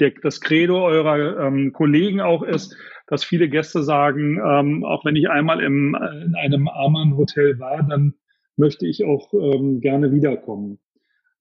der, 0.00 0.12
das 0.22 0.40
Credo 0.40 0.84
eurer 0.84 1.46
ähm, 1.46 1.72
Kollegen 1.72 2.20
auch 2.20 2.42
ist, 2.42 2.76
dass 3.06 3.24
viele 3.24 3.48
Gäste 3.48 3.82
sagen, 3.82 4.40
ähm, 4.44 4.84
auch 4.84 5.04
wenn 5.04 5.16
ich 5.16 5.28
einmal 5.28 5.60
im, 5.60 5.94
in 6.24 6.34
einem 6.36 6.68
Amann-Hotel 6.68 7.58
war, 7.58 7.82
dann 7.82 8.14
möchte 8.56 8.86
ich 8.86 9.04
auch 9.04 9.32
ähm, 9.34 9.80
gerne 9.80 10.12
wiederkommen. 10.12 10.78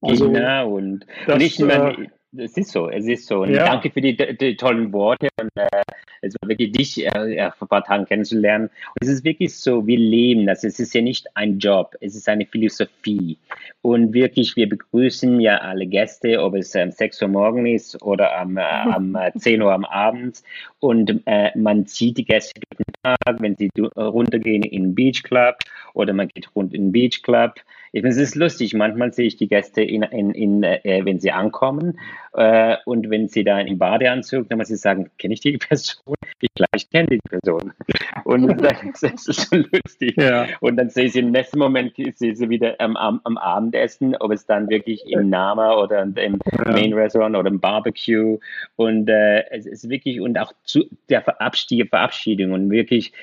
Also, 0.02 0.32
genau, 0.32 0.76
und, 0.76 1.06
das, 1.28 1.36
und 1.36 1.42
ich 1.42 1.60
äh, 1.60 2.08
es 2.38 2.58
ist 2.58 2.72
so, 2.72 2.90
es 2.90 3.06
ist 3.08 3.28
so. 3.28 3.46
Ja. 3.46 3.66
danke 3.66 3.90
für 3.90 4.02
die, 4.02 4.16
die, 4.16 4.56
tollen 4.56 4.94
Worte. 4.94 5.30
Und, 5.40 5.50
äh, 5.56 5.68
es 6.22 6.36
war 6.42 6.50
wirklich 6.50 6.72
dich 6.72 7.06
äh, 7.06 7.52
vor 7.52 7.66
ein 7.66 7.70
paar 7.70 7.84
Tagen 7.84 8.06
kennenzulernen. 8.06 8.66
Und 8.66 9.02
es 9.02 9.08
ist 9.08 9.24
wirklich 9.24 9.56
so, 9.56 9.88
wir 9.88 9.98
leben 9.98 10.46
das. 10.46 10.64
Es 10.64 10.80
ist 10.80 10.94
ja 10.94 11.02
nicht 11.02 11.28
ein 11.36 11.60
Job, 11.60 11.96
es 12.02 12.16
ist 12.16 12.28
eine 12.30 12.46
Philosophie. 12.46 13.38
Und 13.82 14.14
wirklich, 14.14 14.56
wir 14.56 14.68
begrüßen 14.68 15.40
ja 15.40 15.58
alle 15.58 15.88
Gäste, 15.88 16.42
ob 16.42 16.56
es 16.56 16.76
ähm, 16.76 16.92
6 16.92 17.22
Uhr 17.22 17.28
morgen 17.30 17.66
ist 17.66 18.02
oder 18.02 18.38
am, 18.38 18.58
äh, 18.58 18.62
am 18.64 19.18
10 19.38 19.62
äh, 19.62 19.64
Uhr 19.64 19.74
am 19.74 19.86
Abend. 19.86 20.44
Und 20.80 21.22
äh, 21.26 21.58
man 21.58 21.86
sieht 21.86 22.18
die 22.18 22.26
Gäste 22.26 22.60
durch 22.60 22.86
den 22.86 22.94
Tag, 23.04 23.42
wenn 23.42 23.56
sie 23.56 23.70
runtergehen 23.96 24.64
in 24.64 24.84
den 24.84 24.96
Beach 24.96 25.24
Club 25.24 25.56
oder 25.94 26.14
man 26.14 26.28
geht 26.28 26.54
rund 26.56 26.74
in 26.74 26.88
den 26.88 26.92
Beach 26.92 27.22
Club. 27.24 27.56
Ich 27.92 28.02
finde, 28.02 28.10
es 28.10 28.18
ist 28.18 28.36
lustig. 28.36 28.74
Manchmal 28.74 29.14
sehe 29.14 29.28
ich 29.28 29.38
die 29.38 29.48
Gäste, 29.48 29.82
in, 29.82 30.04
in, 30.04 30.32
in, 30.32 30.64
äh, 30.64 31.02
wenn 31.04 31.20
sie 31.20 31.32
ankommen 31.32 32.00
äh, 32.34 32.78
und 32.86 33.10
wenn 33.10 33.28
sie 33.28 33.44
da 33.44 33.60
im 33.60 33.78
Badeanzug, 33.78 34.50
dann 34.50 34.58
muss 34.58 34.68
sie 34.68 34.76
sagen, 34.76 35.10
kenne 35.18 35.34
ich 35.34 35.42
die 35.42 35.58
Person? 35.58 36.16
Ich 36.42 36.50
gleich 36.54 36.90
kenne 36.90 37.08
die 37.08 37.20
Person. 37.20 37.74
Und 38.24 38.48
dann 38.62 38.90
ist 38.90 39.04
es 39.04 39.50
so 39.50 39.56
lustig. 39.56 40.16
Ja. 40.18 40.48
Und 40.62 40.78
dann 40.78 40.90
sehe 40.90 41.06
ich 41.06 41.14
sie 41.14 41.20
im 41.20 41.32
nächsten 41.32 41.60
Moment, 41.60 41.94
sehe 41.96 42.36
sie 42.36 42.50
wieder 42.50 42.76
am, 42.80 42.96
am, 42.96 43.22
am, 43.24 43.38
Abendessen, 43.38 44.16
ob 44.18 44.32
es 44.32 44.46
dann 44.46 44.70
wirklich 44.70 45.10
im 45.10 45.30
Nama 45.30 45.76
oder 45.76 46.04
im 46.04 46.16
ja. 46.16 46.72
Main 46.72 46.94
Restaurant 46.94 47.36
oder 47.36 47.50
im 47.50 47.60
Barbecue. 47.60 48.40
Und 48.76 49.10
äh, 49.10 49.50
es 49.50 49.66
ist 49.66 49.90
wirklich, 49.90 50.22
und 50.22 50.38
auch 50.38 50.54
zu 50.64 50.86
der 51.10 51.22
Verabschiedung 51.22 52.52
und 52.52 52.70
wirklich 52.70 53.14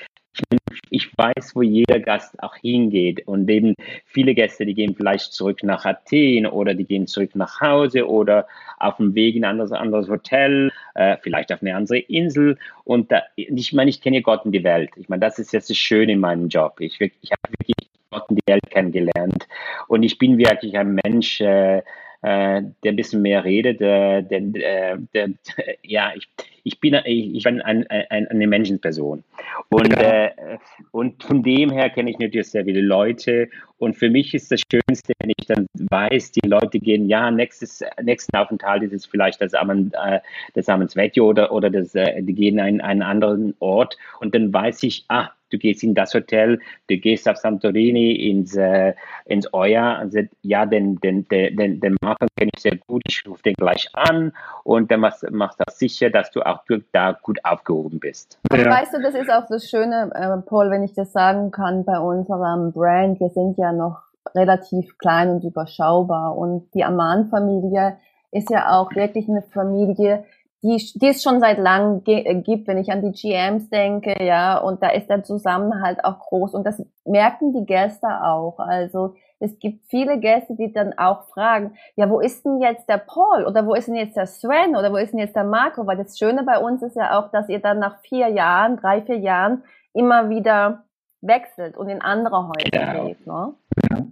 ich 0.90 1.10
weiß, 1.16 1.54
wo 1.54 1.62
jeder 1.62 2.00
Gast 2.00 2.42
auch 2.42 2.56
hingeht. 2.56 3.26
Und 3.26 3.48
eben 3.50 3.74
viele 4.04 4.34
Gäste, 4.34 4.66
die 4.66 4.74
gehen 4.74 4.94
vielleicht 4.94 5.32
zurück 5.32 5.62
nach 5.62 5.84
Athen 5.84 6.46
oder 6.46 6.74
die 6.74 6.84
gehen 6.84 7.06
zurück 7.06 7.30
nach 7.34 7.60
Hause 7.60 8.08
oder 8.08 8.46
auf 8.78 8.96
dem 8.96 9.14
Weg 9.14 9.36
in 9.36 9.44
ein 9.44 9.52
anderes, 9.52 9.72
anderes 9.72 10.08
Hotel, 10.08 10.70
äh, 10.94 11.16
vielleicht 11.22 11.52
auf 11.52 11.62
eine 11.62 11.74
andere 11.74 11.98
Insel. 11.98 12.58
Und 12.84 13.10
da, 13.10 13.22
ich 13.36 13.72
meine, 13.72 13.90
ich 13.90 14.00
kenne 14.00 14.22
Gott 14.22 14.44
in 14.44 14.52
die 14.52 14.64
Welt. 14.64 14.90
Ich 14.96 15.08
meine, 15.08 15.20
das 15.20 15.38
ist 15.38 15.52
jetzt 15.52 15.70
das 15.70 15.76
Schöne 15.76 16.12
in 16.12 16.20
meinem 16.20 16.48
Job. 16.48 16.80
Ich, 16.80 17.00
ich 17.00 17.32
habe 17.32 17.52
wirklich 17.58 17.88
Gott 18.10 18.24
in 18.28 18.36
die 18.36 18.42
Welt 18.46 18.70
kennengelernt. 18.70 19.48
Und 19.88 20.02
ich 20.02 20.18
bin 20.18 20.38
wirklich 20.38 20.76
ein 20.78 20.98
Mensch, 21.04 21.40
äh, 21.40 21.82
äh, 22.22 22.62
der 22.84 22.92
ein 22.92 22.96
bisschen 22.96 23.22
mehr 23.22 23.44
redet, 23.44 23.80
äh, 23.80 24.22
der, 24.22 24.40
der, 24.40 24.98
der, 25.14 25.28
ja, 25.82 26.12
ich, 26.14 26.28
ich 26.64 26.80
bin, 26.80 26.98
ich, 27.04 27.44
bin 27.44 27.62
ein, 27.62 27.86
ein, 27.86 28.26
eine 28.26 28.46
Menschenperson. 28.46 29.22
Und, 29.68 29.92
ja. 29.92 30.26
äh, 30.26 30.58
und 30.90 31.22
von 31.22 31.42
dem 31.42 31.70
her 31.70 31.90
kenne 31.90 32.10
ich 32.10 32.18
natürlich 32.18 32.48
sehr 32.50 32.64
viele 32.64 32.80
Leute. 32.80 33.48
Und 33.78 33.94
für 33.94 34.10
mich 34.10 34.34
ist 34.34 34.50
das 34.50 34.62
Schönste, 34.72 35.12
wenn 35.20 35.32
ich 35.36 35.46
dann 35.46 35.66
weiß, 35.90 36.32
die 36.32 36.48
Leute 36.48 36.80
gehen, 36.80 37.08
ja, 37.08 37.30
nächstes, 37.30 37.84
nächsten 38.02 38.36
Aufenthalt 38.36 38.82
ist 38.82 38.92
es 38.92 39.06
vielleicht 39.06 39.40
das, 39.40 39.54
Amen, 39.54 39.92
äh, 39.92 40.20
das 40.54 40.68
Amensvetio 40.68 41.28
oder, 41.28 41.52
oder 41.52 41.70
das, 41.70 41.94
äh, 41.94 42.22
die 42.22 42.34
gehen 42.34 42.58
in 42.58 42.80
einen 42.80 43.02
anderen 43.02 43.54
Ort. 43.60 43.96
Und 44.20 44.34
dann 44.34 44.52
weiß 44.52 44.82
ich, 44.82 45.04
ah, 45.08 45.30
du 45.50 45.58
gehst 45.58 45.82
in 45.82 45.94
das 45.94 46.14
Hotel, 46.14 46.60
du 46.88 46.96
gehst 46.96 47.28
auf 47.28 47.36
Santorini 47.36 48.12
ins, 48.12 48.56
äh, 48.56 48.94
ins 49.24 49.52
Euer 49.52 50.00
und 50.02 50.12
sagst, 50.12 50.30
ja, 50.42 50.66
den, 50.66 50.96
den, 51.00 51.26
den, 51.28 51.80
den 51.80 51.96
Marken 52.02 52.28
kenne 52.36 52.50
ich 52.54 52.62
sehr 52.62 52.76
gut, 52.86 53.02
ich 53.06 53.22
rufe 53.26 53.42
den 53.42 53.54
gleich 53.54 53.88
an 53.92 54.32
und 54.64 54.90
dann 54.90 55.00
machst, 55.00 55.28
machst 55.30 55.60
du 55.60 55.64
sicher, 55.72 56.10
dass 56.10 56.30
du 56.30 56.42
auch 56.42 56.64
da 56.92 57.12
gut 57.12 57.38
aufgehoben 57.44 58.00
bist. 58.00 58.38
Aber 58.50 58.62
ja. 58.62 58.70
weißt 58.70 58.94
du, 58.94 59.02
das 59.02 59.14
ist 59.14 59.30
auch 59.30 59.46
das 59.48 59.68
Schöne, 59.68 60.10
äh, 60.14 60.48
Paul, 60.48 60.70
wenn 60.70 60.82
ich 60.82 60.94
das 60.94 61.12
sagen 61.12 61.50
kann, 61.50 61.84
bei 61.84 61.98
unserem 61.98 62.72
Brand, 62.72 63.20
wir 63.20 63.30
sind 63.30 63.58
ja 63.58 63.72
noch 63.72 64.02
relativ 64.34 64.98
klein 64.98 65.30
und 65.30 65.44
überschaubar 65.44 66.36
und 66.36 66.72
die 66.74 66.84
Aman-Familie 66.84 67.98
ist 68.32 68.50
ja 68.50 68.72
auch 68.72 68.94
wirklich 68.94 69.28
eine 69.28 69.42
Familie, 69.42 70.24
die, 70.66 70.98
die 70.98 71.08
es 71.08 71.22
schon 71.22 71.40
seit 71.40 71.58
langem 71.58 72.02
äh, 72.06 72.34
gibt, 72.34 72.66
wenn 72.66 72.78
ich 72.78 72.90
an 72.90 73.02
die 73.02 73.12
GMs 73.12 73.70
denke, 73.70 74.22
ja, 74.24 74.58
und 74.58 74.82
da 74.82 74.88
ist 74.88 75.08
der 75.08 75.22
Zusammenhalt 75.22 76.04
auch 76.04 76.18
groß 76.18 76.54
und 76.54 76.64
das 76.64 76.82
merken 77.04 77.52
die 77.52 77.64
Gäste 77.66 78.06
auch. 78.24 78.58
Also 78.58 79.14
es 79.38 79.58
gibt 79.58 79.84
viele 79.88 80.18
Gäste, 80.18 80.56
die 80.56 80.72
dann 80.72 80.94
auch 80.98 81.28
fragen, 81.28 81.76
ja, 81.94 82.08
wo 82.08 82.20
ist 82.20 82.44
denn 82.44 82.60
jetzt 82.60 82.88
der 82.88 82.98
Paul 82.98 83.44
oder 83.44 83.66
wo 83.66 83.74
ist 83.74 83.86
denn 83.86 83.96
jetzt 83.96 84.16
der 84.16 84.26
Sven 84.26 84.76
oder 84.76 84.92
wo 84.92 84.96
ist 84.96 85.12
denn 85.12 85.20
jetzt 85.20 85.36
der 85.36 85.44
Marco? 85.44 85.86
Weil 85.86 85.98
das 85.98 86.18
Schöne 86.18 86.42
bei 86.42 86.58
uns 86.58 86.82
ist 86.82 86.96
ja 86.96 87.18
auch, 87.18 87.30
dass 87.30 87.48
ihr 87.48 87.60
dann 87.60 87.78
nach 87.78 88.00
vier 88.00 88.28
Jahren, 88.28 88.76
drei, 88.76 89.02
vier 89.02 89.18
Jahren 89.18 89.62
immer 89.92 90.30
wieder 90.30 90.84
wechselt 91.20 91.76
und 91.76 91.88
in 91.88 92.00
andere 92.00 92.48
Häuser 92.48 92.70
ja. 92.72 93.04
geht. 93.04 93.26
Ne? 93.26 93.54
Ja. 93.90 94.06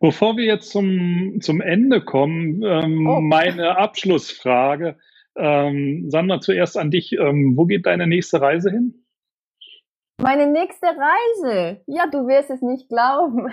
Bevor 0.00 0.36
wir 0.36 0.44
jetzt 0.44 0.70
zum, 0.70 1.38
zum 1.40 1.60
Ende 1.60 2.00
kommen, 2.00 2.62
ähm, 2.64 3.08
oh. 3.08 3.20
meine 3.20 3.76
Abschlussfrage. 3.78 4.96
Ähm, 5.36 6.10
Sandra, 6.10 6.40
zuerst 6.40 6.76
an 6.76 6.90
dich. 6.90 7.12
Ähm, 7.12 7.54
wo 7.56 7.66
geht 7.66 7.86
deine 7.86 8.06
nächste 8.06 8.40
Reise 8.40 8.70
hin? 8.70 9.03
Meine 10.16 10.46
nächste 10.46 10.86
Reise. 10.86 11.80
Ja, 11.86 12.06
du 12.06 12.28
wirst 12.28 12.50
es 12.50 12.62
nicht 12.62 12.88
glauben. 12.88 13.52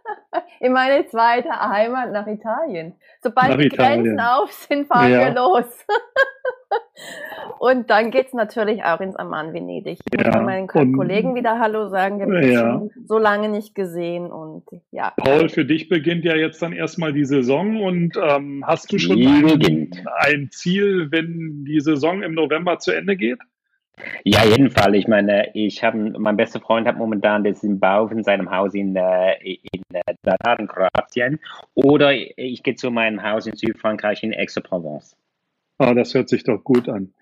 In 0.60 0.72
meine 0.72 1.06
zweite 1.06 1.50
Heimat 1.50 2.12
nach 2.12 2.26
Italien. 2.26 2.94
Sobald 3.22 3.50
nach 3.50 3.58
die 3.58 3.66
Italien. 3.66 4.04
Grenzen 4.04 4.20
auf 4.20 4.52
sind, 4.52 4.88
fahren 4.88 5.12
ja. 5.12 5.20
wir 5.20 5.34
los. 5.34 5.86
Und 7.58 7.90
dann 7.90 8.10
geht's 8.10 8.32
natürlich 8.32 8.82
auch 8.82 9.00
ins 9.00 9.14
Amman 9.16 9.52
Venedig. 9.52 9.98
Ich 10.12 10.20
ja. 10.20 10.32
muss 10.32 10.42
meinen 10.42 10.68
und, 10.68 10.96
Kollegen 10.96 11.34
wieder 11.34 11.58
Hallo 11.58 11.88
sagen. 11.88 12.18
Wir 12.18 12.58
haben 12.58 12.88
ja. 12.88 13.02
so 13.04 13.18
lange 13.18 13.48
nicht 13.48 13.74
gesehen 13.74 14.30
und 14.32 14.64
ja. 14.90 15.12
Paul, 15.16 15.48
für 15.48 15.64
dich 15.64 15.88
beginnt 15.88 16.24
ja 16.24 16.34
jetzt 16.34 16.60
dann 16.60 16.72
erstmal 16.72 17.12
die 17.12 17.24
Saison 17.24 17.80
und 17.82 18.16
ähm, 18.16 18.64
hast 18.66 18.92
du 18.92 18.98
schon 18.98 19.18
ein, 19.18 19.90
ein, 20.16 20.50
Ziel, 20.50 21.12
wenn 21.12 21.64
die 21.64 21.80
Saison 21.80 22.22
im 22.22 22.34
November 22.34 22.78
zu 22.78 22.90
Ende 22.90 23.16
geht? 23.16 23.38
Ja, 24.24 24.44
jedenfalls. 24.44 24.96
Ich 24.96 25.08
meine, 25.08 25.54
ich 25.54 25.84
habe, 25.84 25.98
mein 26.18 26.36
bester 26.36 26.60
Freund 26.60 26.86
hat 26.86 26.96
momentan 26.96 27.44
das 27.44 27.62
im 27.62 27.78
Bau 27.78 28.08
von 28.08 28.22
seinem 28.24 28.50
Haus 28.50 28.74
in, 28.74 28.96
äh, 28.96 29.34
in, 29.42 29.82
äh, 29.92 30.56
in 30.58 30.66
Kroatien. 30.66 31.40
Oder 31.74 32.12
ich 32.14 32.62
gehe 32.62 32.74
zu 32.74 32.90
meinem 32.90 33.22
Haus 33.22 33.46
in 33.46 33.56
Südfrankreich 33.56 34.22
in 34.22 34.34
Aix-en-Provence. 34.34 35.16
Ah, 35.78 35.94
das 35.94 36.14
hört 36.14 36.28
sich 36.28 36.44
doch 36.44 36.62
gut 36.62 36.88
an. 36.88 37.12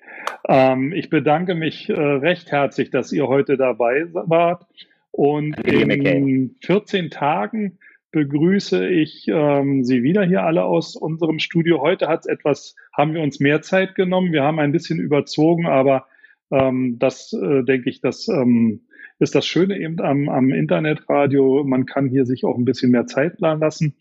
Ähm, 0.49 0.93
ich 0.93 1.11
bedanke 1.11 1.55
mich 1.55 1.89
äh, 1.89 1.95
recht 1.95 2.53
herzlich, 2.53 2.91
dass 2.91 3.13
ihr 3.13 3.27
heute 3.27 3.57
dabei 3.57 4.07
wart. 4.13 4.67
Und 5.13 5.59
in 5.67 6.57
14 6.61 7.11
Tagen 7.11 7.79
begrüße 8.13 8.89
ich 8.89 9.27
ähm, 9.29 9.85
Sie 9.85 10.03
wieder 10.03 10.25
hier 10.25 10.43
alle 10.43 10.65
aus 10.65 10.97
unserem 10.97 11.39
Studio. 11.39 11.81
Heute 11.81 12.09
hat 12.09 12.21
es 12.21 12.27
etwas, 12.27 12.77
haben 12.93 13.15
wir 13.15 13.23
uns 13.23 13.41
mehr 13.41 13.63
Zeit 13.63 13.95
genommen. 13.95 14.33
Wir 14.33 14.43
haben 14.43 14.59
ein 14.59 14.73
bisschen 14.73 14.99
überzogen, 14.99 15.67
aber 15.67 16.07
ähm, 16.51 16.99
das 16.99 17.33
äh, 17.33 17.63
denke 17.65 17.91
ich, 17.91 18.01
das 18.01 18.29
ähm, 18.29 18.83
ist 19.19 19.35
das 19.35 19.47
Schöne 19.47 19.79
eben 19.79 20.01
am, 20.01 20.29
am 20.29 20.51
Internetradio. 20.51 21.63
Man 21.65 21.87
kann 21.87 22.09
hier 22.09 22.25
sich 22.25 22.45
auch 22.45 22.57
ein 22.57 22.65
bisschen 22.65 22.91
mehr 22.91 23.07
Zeit 23.07 23.37
planen 23.37 23.61
lassen. 23.61 23.95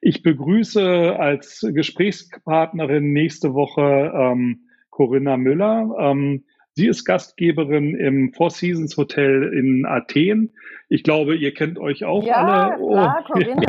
Ich 0.00 0.22
begrüße 0.22 1.16
als 1.18 1.64
Gesprächspartnerin 1.72 3.12
nächste 3.12 3.54
Woche 3.54 4.12
ähm, 4.14 4.66
Corinna 4.90 5.36
Müller. 5.36 5.94
Ähm, 5.98 6.44
Sie 6.78 6.88
ist 6.88 7.06
Gastgeberin 7.06 7.94
im 7.94 8.34
Four 8.34 8.50
Seasons 8.50 8.98
Hotel 8.98 9.50
in 9.54 9.86
Athen. 9.86 10.52
Ich 10.90 11.02
glaube, 11.02 11.34
ihr 11.34 11.54
kennt 11.54 11.78
euch 11.78 12.04
auch 12.04 12.22
ja, 12.22 12.34
alle. 12.34 12.78
Oh. 12.78 12.94
Ja, 12.94 13.24
Corinna. 13.26 13.62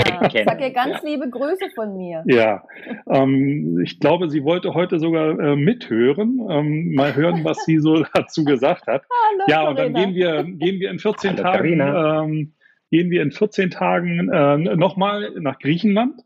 Sag 0.44 0.60
ihr 0.60 0.72
ganz 0.72 1.02
ja. 1.02 1.10
liebe 1.10 1.30
Grüße 1.30 1.70
von 1.74 1.96
mir. 1.96 2.26
Ja, 2.28 2.66
ähm, 3.10 3.80
ich 3.82 4.02
glaube, 4.02 4.30
sie 4.30 4.44
wollte 4.44 4.74
heute 4.74 5.00
sogar 5.00 5.40
äh, 5.40 5.56
mithören. 5.56 6.46
Ähm, 6.50 6.94
mal 6.96 7.16
hören, 7.16 7.46
was 7.46 7.64
sie 7.64 7.78
so 7.80 8.04
dazu 8.14 8.44
gesagt 8.44 8.88
hat. 8.88 9.04
Hallo, 9.04 9.44
ja, 9.48 9.62
Corinna. 9.62 9.70
und 9.70 9.78
dann 9.78 9.94
gehen 9.94 10.16
wir, 10.16 10.44
gehen 10.44 10.80
wir 10.82 10.92
in 10.92 11.00
14 11.00 11.38
Hallo, 11.38 11.44
Tagen, 11.44 11.80
ähm, 11.80 12.54
gehen 12.92 13.10
wir 13.10 13.22
in 13.22 13.32
14 13.32 13.70
Tagen 13.70 14.30
äh, 14.30 14.58
nochmal 14.76 15.32
nach 15.40 15.60
Griechenland. 15.60 16.20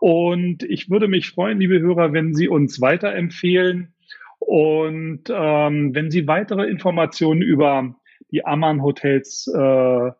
Und 0.00 0.64
ich 0.64 0.90
würde 0.90 1.06
mich 1.06 1.30
freuen, 1.30 1.60
liebe 1.60 1.78
Hörer, 1.78 2.12
wenn 2.12 2.34
Sie 2.34 2.48
uns 2.48 2.80
weiterempfehlen 2.80 3.94
und 4.40 5.22
ähm, 5.30 5.94
wenn 5.94 6.10
Sie 6.10 6.26
weitere 6.26 6.66
Informationen 6.66 7.42
über 7.42 7.94
die 8.32 8.44
Amman 8.44 8.82
Hotels 8.82 9.48
äh, 9.54 10.10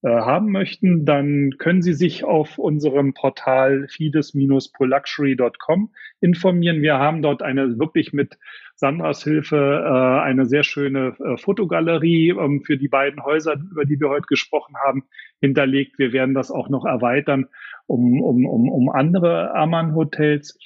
äh, 0.00 0.02
haben 0.02 0.52
möchten, 0.52 1.04
dann 1.04 1.56
können 1.58 1.82
Sie 1.82 1.92
sich 1.92 2.22
auf 2.22 2.56
unserem 2.56 3.14
Portal 3.14 3.88
fides-poluxury.com 3.88 5.90
informieren. 6.20 6.82
Wir 6.82 6.98
haben 6.98 7.20
dort 7.20 7.42
eine 7.42 7.80
wirklich 7.80 8.12
mit 8.12 8.38
Sandras 8.76 9.24
Hilfe 9.24 9.56
äh, 9.56 10.20
eine 10.22 10.46
sehr 10.46 10.62
schöne 10.62 11.16
äh, 11.18 11.36
Fotogalerie 11.36 12.30
ähm, 12.30 12.62
für 12.64 12.76
die 12.76 12.86
beiden 12.86 13.24
Häuser, 13.24 13.54
über 13.54 13.84
die 13.84 13.98
wir 13.98 14.08
heute 14.08 14.28
gesprochen 14.28 14.76
haben, 14.86 15.02
hinterlegt. 15.40 15.98
Wir 15.98 16.12
werden 16.12 16.34
das 16.34 16.52
auch 16.52 16.68
noch 16.68 16.84
erweitern 16.84 17.48
um, 17.88 18.22
um, 18.22 18.46
um, 18.46 18.68
um 18.68 18.88
andere 18.90 19.52
Amman 19.54 19.96
Hotels. 19.96 20.56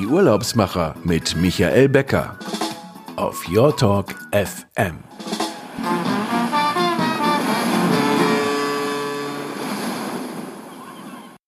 Urlaubsmacher 0.06 0.94
mit 1.04 1.36
Michael 1.36 1.88
Becker 1.88 2.38
auf 3.16 3.48
Your 3.48 3.76
Talk 3.76 4.14
FM. 4.32 5.05